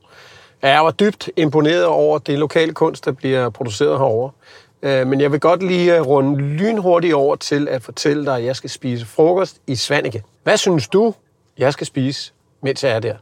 Jeg 0.62 0.85
var 0.85 0.90
dybt 0.90 1.31
imponeret 1.37 1.85
over 1.87 2.18
det 2.18 2.38
lokale 2.38 2.72
kunst, 2.75 3.05
der 3.05 3.12
bliver 3.12 3.51
produceret 3.51 3.98
herover. 3.98 4.31
Øh, 4.83 5.07
Men 5.07 5.20
jeg 5.20 5.33
vil 5.33 5.40
godt 5.40 5.62
lige 5.62 5.96
øh, 5.96 6.07
runde 6.07 6.40
lynhurtigt 6.40 7.14
over 7.14 7.37
til 7.37 7.68
at 7.68 7.83
fortælle 7.83 8.25
dig, 8.27 8.37
at 8.37 8.44
jeg 8.44 8.57
skal 8.57 8.70
spise 8.70 9.07
frokost 9.07 9.57
i 9.66 9.77
Svanike. 9.77 10.22
Hvad 10.42 10.57
synes 10.57 10.88
du, 10.88 11.14
jeg 11.59 11.72
skal 11.72 11.87
spise, 11.87 12.33
mens 12.62 12.85
jeg 12.85 12.92
er 12.92 13.01
der? 13.01 13.14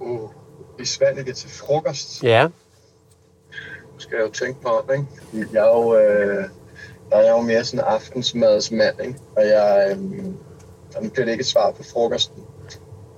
Uh, 0.00 0.30
vi 0.78 0.84
Svanike 0.86 1.32
til 1.32 1.50
frokost. 1.50 2.22
Ja, 2.22 2.44
Nu 3.94 3.98
skal 3.98 4.16
jeg 4.16 4.26
jo 4.26 4.30
tænke 4.32 4.62
på 4.62 4.68
om, 4.68 4.90
ikke? 4.92 5.06
Jeg 5.52 5.62
er 5.62 5.76
jo, 5.78 5.96
øh, 5.96 6.44
der 7.10 7.16
er 7.16 7.30
jo 7.30 7.40
mere 7.40 7.64
sådan 7.64 7.80
en 7.80 7.84
aftensmadsmand, 7.92 9.00
ikke? 9.00 9.18
Og 9.36 9.46
jeg, 9.46 9.88
øh, 9.90 9.98
nu 11.02 11.10
bliver 11.10 11.24
det 11.24 11.32
ikke 11.32 11.42
et 11.42 11.46
svar 11.46 11.70
på 11.70 11.82
frokosten. 11.82 12.42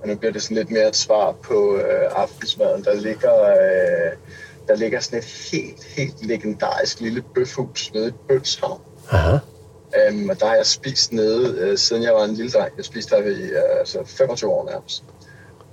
Men 0.05 0.13
nu 0.13 0.19
bliver 0.19 0.31
det 0.31 0.41
sådan 0.41 0.57
lidt 0.57 0.71
mere 0.71 0.87
et 0.87 0.95
svar 0.95 1.31
på 1.31 1.77
øh, 1.77 2.11
aftensmaden. 2.11 2.83
Der 2.83 2.93
ligger, 2.93 3.43
øh, 3.43 4.11
der 4.67 4.75
ligger 4.75 4.99
sådan 4.99 5.19
et 5.19 5.25
helt, 5.25 5.83
helt 5.83 6.25
legendarisk 6.25 6.99
lille 6.99 7.21
bøfhus 7.35 7.93
nede 7.93 8.07
i 8.07 8.11
Bønshavn. 8.27 8.81
Aha. 9.09 9.37
Um, 10.11 10.29
og 10.29 10.39
der 10.39 10.45
har 10.45 10.55
jeg 10.55 10.65
spist 10.65 11.11
nede, 11.11 11.71
uh, 11.71 11.77
siden 11.77 12.03
jeg 12.03 12.13
var 12.13 12.23
en 12.23 12.33
lille 12.33 12.51
dreng. 12.51 12.73
Jeg 12.77 12.85
spiste 12.85 13.15
der 13.15 13.21
i 13.21 13.43
uh, 13.43 13.79
altså 13.79 14.03
25 14.05 14.51
år 14.51 14.69
nærmest. 14.69 15.03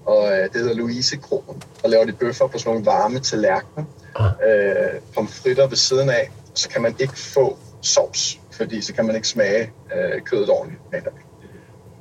Og 0.06 0.18
uh, 0.18 0.30
det 0.30 0.54
hedder 0.54 0.74
Louise 0.74 1.16
Krogen. 1.16 1.62
Og 1.84 1.90
laver 1.90 2.04
de 2.04 2.12
bøffer 2.12 2.46
på 2.46 2.58
sådan 2.58 2.70
nogle 2.70 2.86
varme 2.86 3.20
tallerkener. 3.20 3.84
Uh, 4.18 5.02
pomfritter 5.14 5.66
ved 5.66 5.76
siden 5.76 6.10
af. 6.10 6.30
Og 6.52 6.58
så 6.58 6.68
kan 6.68 6.82
man 6.82 6.94
ikke 6.98 7.18
få 7.18 7.58
sovs, 7.82 8.40
fordi 8.52 8.80
så 8.80 8.94
kan 8.94 9.06
man 9.06 9.14
ikke 9.14 9.28
smage 9.28 9.72
uh, 9.84 10.22
kødet 10.24 10.50
ordentligt. 10.50 10.82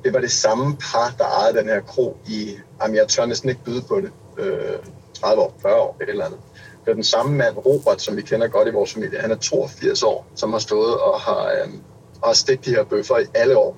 Det 0.04 0.14
var 0.14 0.20
det 0.20 0.32
samme 0.32 0.78
par, 0.92 1.16
der 1.18 1.26
ejede 1.26 1.58
den 1.58 1.68
her 1.68 1.82
kro 1.82 2.18
i, 2.28 2.58
jamen 2.82 2.96
jeg 2.96 3.08
tør 3.08 3.26
næsten 3.26 3.50
ikke 3.50 3.64
byde 3.64 3.82
på 3.82 4.02
det, 4.02 4.12
øh, 4.38 4.80
30 5.14 5.42
år, 5.42 5.54
40 5.62 5.76
år, 5.76 5.98
et 6.02 6.10
eller 6.10 6.26
andet. 6.26 6.40
Det 6.86 6.92
er 6.92 6.96
den 6.96 7.04
samme 7.04 7.38
mand, 7.38 7.58
Robert, 7.58 8.02
som 8.02 8.16
vi 8.18 8.22
kender 8.22 8.48
godt 8.48 8.68
i 8.68 8.72
vores 8.72 8.94
familie. 8.94 9.20
Han 9.20 9.32
er 9.32 9.36
82 9.36 10.04
år, 10.04 10.28
som 10.36 10.52
har 10.52 10.60
stået 10.60 10.98
og 10.98 11.20
har, 11.20 11.46
øh, 11.46 11.74
og 12.22 12.28
har 12.28 12.34
stegt 12.34 12.66
de 12.66 12.70
her 12.70 12.84
bøffer 12.84 13.18
i 13.18 13.26
alle 13.34 13.58
år. 13.58 13.78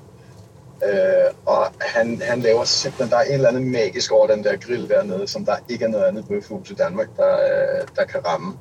Øh, 0.83 1.33
og 1.45 1.67
han, 1.81 2.21
han 2.21 2.39
laver 2.39 2.63
simpelthen, 2.63 3.11
der 3.11 3.17
er 3.17 3.23
en 3.23 3.33
eller 3.33 3.49
anden 3.49 3.71
magisk 3.71 4.11
over 4.11 4.27
den 4.27 4.43
der 4.43 4.57
grill 4.57 4.89
dernede, 4.89 5.27
som 5.27 5.45
der 5.45 5.55
ikke 5.69 5.85
er 5.85 5.89
noget 5.89 6.05
andet 6.05 6.27
bøfhus 6.27 6.71
i 6.71 6.73
Danmark, 6.73 7.07
der, 7.17 7.33
øh, 7.33 7.87
der 7.95 8.05
kan 8.05 8.25
ramme. 8.25 8.57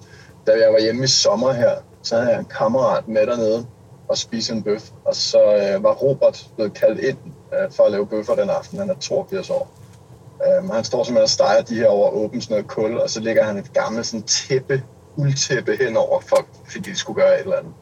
Da 0.46 0.52
jeg 0.52 0.72
var 0.72 0.80
hjemme 0.80 1.04
i 1.04 1.06
sommer 1.06 1.52
her, 1.52 1.74
så 2.02 2.16
havde 2.16 2.30
jeg 2.30 2.38
en 2.38 2.50
kammerat 2.58 3.08
med 3.08 3.26
dernede 3.26 3.66
og 4.08 4.18
spise 4.18 4.52
en 4.52 4.62
bøf. 4.62 4.90
Og 5.04 5.14
så 5.14 5.38
øh, 5.38 5.82
var 5.82 5.92
Robert 5.92 6.46
blevet 6.56 6.74
kaldt 6.74 7.00
ind 7.00 7.18
øh, 7.52 7.70
for 7.70 7.84
at 7.84 7.92
lave 7.92 8.06
bøffer 8.06 8.34
den 8.34 8.50
aften. 8.50 8.78
Han 8.78 8.90
er 8.90 8.94
82 8.94 9.50
år. 9.50 9.68
Øhm, 10.46 10.70
han 10.70 10.84
står 10.84 11.04
simpelthen 11.04 11.22
og 11.22 11.28
steger 11.28 11.62
de 11.62 11.74
her 11.74 11.86
over 11.86 12.10
åben 12.10 12.40
sådan 12.40 12.54
noget 12.54 12.66
kul, 12.66 12.98
og 12.98 13.10
så 13.10 13.20
lægger 13.20 13.44
han 13.44 13.56
et 13.56 13.72
gammelt 13.72 14.06
sådan 14.06 14.22
tæppe, 14.22 14.82
uldtæppe 15.16 15.76
henover, 15.76 16.20
for, 16.20 16.46
fordi 16.64 16.90
de 16.90 16.96
skulle 16.96 17.22
gøre 17.22 17.34
et 17.34 17.40
eller 17.40 17.56
andet. 17.56 17.72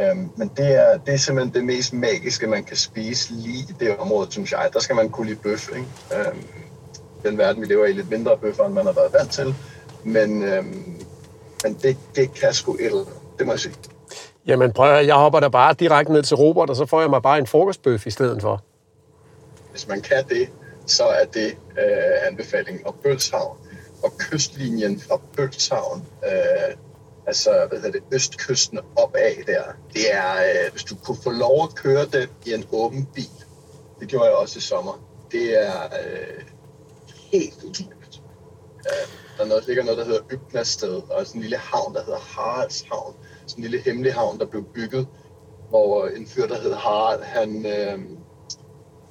Øhm, 0.00 0.30
men 0.36 0.50
det 0.56 0.74
er, 0.74 0.98
det 0.98 1.14
er 1.14 1.18
simpelthen 1.18 1.54
det 1.54 1.64
mest 1.64 1.92
magiske, 1.92 2.46
man 2.46 2.64
kan 2.64 2.76
spise 2.76 3.32
lige 3.32 3.58
i 3.58 3.74
det 3.80 3.96
område, 3.98 4.32
synes 4.32 4.52
jeg. 4.52 4.68
Der 4.72 4.80
skal 4.80 4.96
man 4.96 5.08
kunne 5.08 5.26
lide 5.26 5.38
bøf, 5.38 5.68
ikke? 5.68 5.86
Øhm, 6.14 6.42
den 7.22 7.38
verden, 7.38 7.62
vi 7.62 7.66
lever 7.66 7.86
i, 7.86 7.92
lidt 7.92 8.10
mindre 8.10 8.36
bøffer, 8.36 8.64
end 8.64 8.74
man 8.74 8.86
har 8.86 8.92
været 8.92 9.12
vant 9.12 9.30
til. 9.30 9.54
Men, 10.04 10.42
øhm, 10.42 11.02
men 11.64 11.74
det, 11.82 11.96
det 12.16 12.34
kan 12.34 12.52
sgu 12.52 12.74
et 12.74 12.84
eller 12.84 12.98
andet, 12.98 13.14
det 13.38 13.46
må 13.46 13.52
jeg 13.52 13.60
sige. 13.60 13.74
Jamen 14.46 14.72
prøv 14.72 15.04
jeg 15.04 15.14
hopper 15.14 15.40
da 15.40 15.48
bare 15.48 15.74
direkte 15.74 16.12
ned 16.12 16.22
til 16.22 16.36
Robert, 16.36 16.70
og 16.70 16.76
så 16.76 16.86
får 16.86 17.00
jeg 17.00 17.10
mig 17.10 17.22
bare 17.22 17.38
en 17.38 17.46
frokostbøf 17.46 18.06
i 18.06 18.10
stedet 18.10 18.42
for. 18.42 18.62
Hvis 19.76 19.88
man 19.88 20.00
kan 20.00 20.28
det, 20.28 20.48
så 20.86 21.04
er 21.04 21.24
det 21.24 21.56
øh, 21.78 22.26
anbefalingen. 22.26 22.86
Og 22.86 22.94
Bølshavn, 22.94 23.58
og 24.02 24.18
kystlinjen 24.18 25.00
fra 25.00 25.20
Bølshavn, 25.36 26.06
øh, 26.24 26.76
altså 27.26 27.66
hvad 27.68 27.78
hedder 27.78 27.92
det, 27.92 28.02
østkysten 28.12 28.78
opad 28.96 29.44
der, 29.46 29.62
det 29.94 30.14
er, 30.14 30.34
øh, 30.34 30.72
hvis 30.72 30.84
du 30.84 30.96
kunne 30.96 31.16
få 31.22 31.30
lov 31.30 31.62
at 31.62 31.74
køre 31.74 32.04
den 32.04 32.28
i 32.46 32.52
en 32.54 32.64
åben 32.72 33.08
bil, 33.14 33.44
det 34.00 34.08
gjorde 34.08 34.24
jeg 34.24 34.34
også 34.34 34.58
i 34.58 34.60
sommer, 34.60 35.06
det 35.32 35.66
er 35.66 35.82
øh, 35.82 36.42
helt 37.32 37.64
utroligt. 37.64 38.22
Øh, 38.78 39.08
der 39.36 39.44
er 39.44 39.48
noget, 39.48 39.66
ligger 39.66 39.84
noget, 39.84 39.98
der 39.98 40.04
hedder 40.04 40.22
Ybnasted, 40.32 41.02
og 41.10 41.26
sådan 41.26 41.38
en 41.38 41.42
lille 41.42 41.56
havn, 41.56 41.94
der 41.94 42.04
hedder 42.04 42.18
Haraldshavn. 42.18 43.14
Sådan 43.46 43.64
en 43.64 43.70
lille 43.70 43.84
hemmelig 43.84 44.14
havn, 44.14 44.38
der 44.38 44.46
blev 44.46 44.64
bygget, 44.64 45.06
hvor 45.68 46.06
en 46.06 46.26
fyr, 46.26 46.46
der 46.46 46.60
hedder 46.60 46.76
Harald, 46.76 47.22
han, 47.22 47.66
øh, 47.66 47.98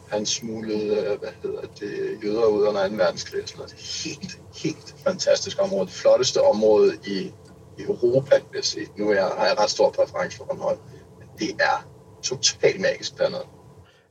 han 0.09 0.25
smuglede, 0.25 0.97
øh, 0.97 1.19
hvad 1.19 1.29
hedder 1.43 1.61
det, 1.79 2.23
jøder 2.23 2.45
ud 2.45 2.67
under 2.67 2.87
2. 2.87 2.95
verdenskrig. 2.95 3.41
Sådan 3.45 3.65
det 3.65 3.73
er 3.73 4.09
helt, 4.09 4.39
helt 4.63 4.95
fantastisk 5.03 5.61
område. 5.61 5.85
Det 5.85 5.93
flotteste 5.93 6.41
område 6.41 6.93
i, 7.07 7.31
i 7.77 7.83
Europa, 7.83 8.35
vil 8.35 8.55
jeg 8.55 8.63
sige. 8.63 8.87
Nu 8.97 9.09
er 9.09 9.13
jeg, 9.13 9.29
har 9.37 9.45
jeg 9.45 9.59
ret 9.59 9.69
stor 9.69 9.89
præference 9.89 10.37
for 10.37 10.45
Bornholm. 10.45 10.79
Men 11.19 11.27
det 11.39 11.49
er 11.49 11.87
totalt 12.23 12.81
magisk 12.81 13.17
dernede. 13.17 13.43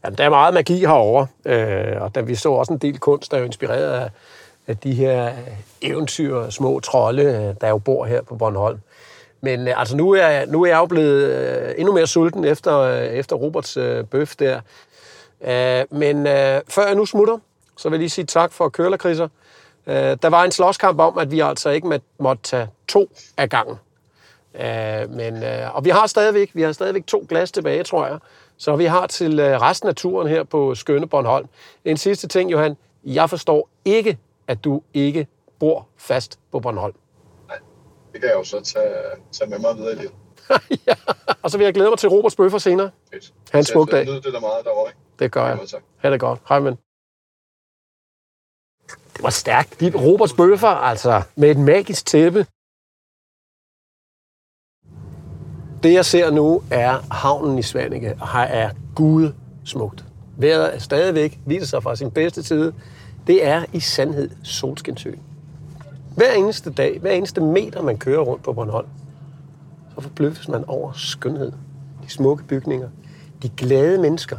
Ja, 0.04 0.10
der 0.10 0.24
er 0.24 0.30
meget 0.30 0.54
magi 0.54 0.78
herovre, 0.78 1.26
øh, 1.44 2.02
og 2.02 2.14
der, 2.14 2.22
vi 2.22 2.34
så 2.34 2.50
også 2.50 2.72
en 2.72 2.78
del 2.78 2.98
kunst, 2.98 3.30
der 3.30 3.36
er 3.36 3.40
jo 3.40 3.46
inspireret 3.46 3.92
af, 4.00 4.10
af 4.66 4.76
de 4.76 4.94
her 4.94 5.32
eventyr, 5.82 6.50
små 6.50 6.80
trolde, 6.80 7.22
øh, 7.22 7.54
der 7.60 7.68
jo 7.68 7.78
bor 7.78 8.04
her 8.04 8.22
på 8.22 8.36
Bornholm. 8.36 8.78
Men 9.40 9.68
øh, 9.68 9.80
altså 9.80 9.96
nu 9.96 10.10
er, 10.10 10.46
nu 10.46 10.62
er 10.62 10.68
jeg 10.68 10.76
jo 10.76 10.86
blevet 10.86 11.80
endnu 11.80 11.94
mere 11.94 12.06
sulten 12.06 12.44
efter, 12.44 12.88
efter 13.00 13.36
Roberts 13.36 13.76
øh, 13.76 14.04
bøf 14.04 14.36
der. 14.36 14.60
Øh, 15.44 15.84
men 15.90 16.26
øh, 16.26 16.60
før 16.68 16.86
jeg 16.86 16.94
nu 16.94 17.06
smutter, 17.06 17.38
så 17.76 17.88
vil 17.88 17.96
jeg 17.96 17.98
lige 17.98 18.10
sige 18.10 18.24
tak 18.24 18.52
for 18.52 18.68
kørlerkriser. 18.68 19.28
Øh, 19.86 19.94
der 19.94 20.28
var 20.28 20.44
en 20.44 20.52
slåskamp 20.52 21.00
om, 21.00 21.18
at 21.18 21.30
vi 21.30 21.40
altså 21.40 21.70
ikke 21.70 22.00
måtte 22.18 22.42
tage 22.42 22.68
to 22.88 23.10
af 23.36 23.50
gangen. 23.50 23.76
Øh, 24.54 25.10
men, 25.10 25.42
øh, 25.42 25.76
og 25.76 25.84
vi 25.84 25.90
har 25.90 26.06
stadigvæk, 26.06 26.50
vi 26.54 26.62
har 26.62 26.72
stadigvæk 26.72 27.06
to 27.06 27.26
glas 27.28 27.52
tilbage, 27.52 27.84
tror 27.84 28.06
jeg. 28.06 28.18
Så 28.56 28.76
vi 28.76 28.84
har 28.84 29.06
til 29.06 29.40
øh, 29.40 29.60
resten 29.60 29.88
af 29.88 29.94
turen 29.94 30.28
her 30.28 30.44
på 30.44 30.74
skønne 30.74 31.06
Bornholm. 31.08 31.46
En 31.84 31.96
sidste 31.96 32.28
ting, 32.28 32.52
Johan. 32.52 32.76
Jeg 33.04 33.30
forstår 33.30 33.68
ikke, 33.84 34.18
at 34.48 34.64
du 34.64 34.82
ikke 34.94 35.26
bor 35.58 35.86
fast 35.96 36.38
på 36.52 36.60
Bornholm. 36.60 36.94
Nej, 37.48 37.56
det 38.12 38.20
kan 38.20 38.28
jeg 38.30 38.36
jo 38.36 38.44
så 38.44 38.60
tage, 38.60 38.94
tage 39.32 39.50
med 39.50 39.58
mig 39.58 39.76
videre 39.76 39.92
i 39.92 39.96
livet. 39.96 40.12
ja, 40.88 40.94
og 41.42 41.50
så 41.50 41.58
vil 41.58 41.64
jeg 41.64 41.74
glæde 41.74 41.88
mig 41.88 41.98
til 41.98 42.08
Roberts 42.08 42.36
bøffer 42.36 42.58
senere. 42.58 42.90
Fedt. 43.12 43.32
Ha' 43.52 43.58
en 43.58 43.64
smuk 43.64 43.90
dag. 43.90 44.06
Det 44.06 44.24
der 44.24 44.40
meget 44.40 44.64
derovre, 44.64 44.90
ikke? 44.90 45.03
Det 45.18 45.32
gør 45.32 45.46
jeg. 45.46 45.58
Ha' 45.96 46.10
det 46.10 46.20
godt. 46.20 46.40
Hej, 46.48 46.60
men. 46.60 46.74
Det 49.16 49.22
var 49.22 49.30
stærkt. 49.30 49.80
De 49.80 49.92
Roberts 49.94 50.32
bøffer, 50.32 50.68
altså, 50.68 51.22
med 51.36 51.50
et 51.50 51.58
magisk 51.58 52.06
tæppe. 52.06 52.46
Det, 55.82 55.92
jeg 55.92 56.04
ser 56.04 56.30
nu, 56.30 56.62
er 56.70 57.14
havnen 57.14 57.58
i 57.58 57.62
Svanike, 57.62 58.16
og 58.20 58.32
her 58.32 58.40
er 58.40 58.70
gud 58.94 59.32
smukt. 59.64 60.04
Vejret 60.36 60.74
er 60.74 60.78
stadigvæk, 60.78 61.38
viser 61.46 61.66
sig 61.66 61.82
fra 61.82 61.96
sin 61.96 62.10
bedste 62.10 62.42
side. 62.42 62.74
Det 63.26 63.46
er 63.46 63.64
i 63.72 63.80
sandhed 63.80 64.30
solskinsø. 64.42 65.12
Hver 66.16 66.32
eneste 66.32 66.72
dag, 66.72 66.98
hver 67.00 67.10
eneste 67.10 67.40
meter, 67.40 67.82
man 67.82 67.98
kører 67.98 68.20
rundt 68.20 68.42
på 68.42 68.52
Bornholm, 68.52 68.88
så 69.94 70.00
forbløffes 70.00 70.48
man 70.48 70.64
over 70.64 70.92
skønhed. 70.92 71.52
De 72.04 72.10
smukke 72.10 72.44
bygninger, 72.44 72.88
de 73.42 73.48
glade 73.48 73.98
mennesker. 73.98 74.38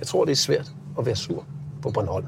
Jeg 0.00 0.06
tror, 0.06 0.24
det 0.24 0.32
er 0.32 0.36
svært 0.36 0.72
at 0.98 1.06
være 1.06 1.16
sur 1.16 1.44
på 1.82 1.90
Bornholm. 1.90 2.26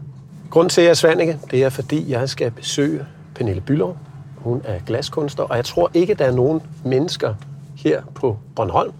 Grunden 0.51 0.69
til, 0.71 0.81
at 0.81 0.85
jeg 0.85 0.91
er 0.91 0.95
Svanike, 0.95 1.39
det 1.51 1.63
er, 1.63 1.69
fordi 1.69 2.11
jeg 2.11 2.29
skal 2.29 2.51
besøge 2.51 3.07
Pernille 3.35 3.61
Bylov. 3.61 3.97
Hun 4.37 4.63
er 4.65 4.79
glaskunstner, 4.87 5.45
og 5.45 5.57
jeg 5.57 5.65
tror 5.65 5.91
ikke, 5.95 6.15
der 6.15 6.25
er 6.25 6.33
nogen 6.33 6.63
mennesker 6.85 7.35
her 7.77 8.03
på 8.15 8.39
Bornholm, 8.57 8.93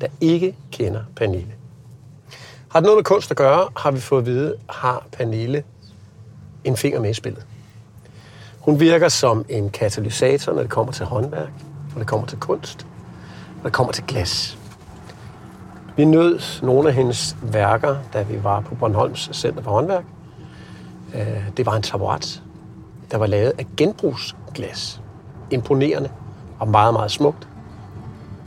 der 0.00 0.06
ikke 0.20 0.56
kender 0.72 1.00
Pernille. 1.16 1.52
Har 2.68 2.80
det 2.80 2.84
noget 2.86 2.96
med 2.96 3.04
kunst 3.04 3.30
at 3.30 3.36
gøre, 3.36 3.68
har 3.76 3.90
vi 3.90 4.00
fået 4.00 4.20
at 4.20 4.26
vide, 4.26 4.56
har 4.70 5.06
Pernille 5.12 5.62
en 6.64 6.76
finger 6.76 7.00
med 7.00 7.10
i 7.10 7.14
spillet. 7.14 7.46
Hun 8.60 8.80
virker 8.80 9.08
som 9.08 9.44
en 9.48 9.70
katalysator, 9.70 10.52
når 10.52 10.60
det 10.60 10.70
kommer 10.70 10.92
til 10.92 11.06
håndværk, 11.06 11.50
når 11.94 11.98
det 11.98 12.06
kommer 12.06 12.26
til 12.26 12.38
kunst, 12.38 12.86
når 13.56 13.62
det 13.62 13.72
kommer 13.72 13.92
til 13.92 14.04
glas. 14.04 14.58
Vi 15.96 16.04
nød 16.04 16.40
nogle 16.62 16.88
af 16.88 16.94
hendes 16.94 17.36
værker, 17.42 17.96
da 18.12 18.22
vi 18.22 18.44
var 18.44 18.60
på 18.60 18.74
Bornholms 18.74 19.30
Center 19.32 19.62
for 19.62 19.70
Håndværk. 19.70 20.04
Øh, 21.14 21.20
det 21.56 21.66
var 21.66 21.76
en 21.76 21.82
taburet, 21.82 22.42
der 23.10 23.16
var 23.16 23.26
lavet 23.26 23.52
af 23.58 23.66
genbrugsglas. 23.76 25.00
Imponerende 25.50 26.08
og 26.58 26.68
meget, 26.68 26.94
meget 26.94 27.10
smukt. 27.10 27.48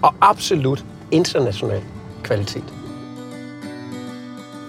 Og 0.01 0.13
absolut 0.21 0.85
international 1.11 1.81
kvalitet. 2.23 2.73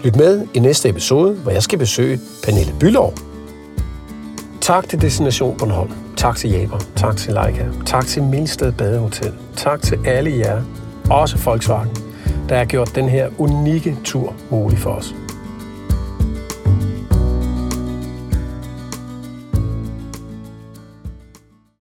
Lyt 0.04 0.16
med 0.16 0.46
i 0.54 0.58
næste 0.58 0.88
episode, 0.88 1.34
hvor 1.34 1.50
jeg 1.50 1.62
skal 1.62 1.78
besøge 1.78 2.20
Pernille 2.44 2.72
Bylov. 2.80 3.14
Tak 4.60 4.88
til 4.88 5.00
Destination 5.00 5.58
Bornholm. 5.58 5.92
Tak 6.16 6.36
til 6.36 6.50
Jaber. 6.50 6.78
Tak 6.96 7.16
til 7.16 7.34
Leica. 7.34 7.68
Tak 7.86 8.06
til 8.06 8.22
Milsted 8.22 8.72
Badehotel. 8.72 9.34
Tak 9.56 9.82
til 9.82 9.98
alle 10.06 10.38
jer, 10.38 10.62
også 11.10 11.38
Volkswagen, 11.44 11.88
der 12.48 12.56
har 12.56 12.64
gjort 12.64 12.94
den 12.94 13.08
her 13.08 13.30
unikke 13.38 13.96
tur 14.04 14.34
mulig 14.50 14.78
for 14.78 14.90
os. 14.90 15.14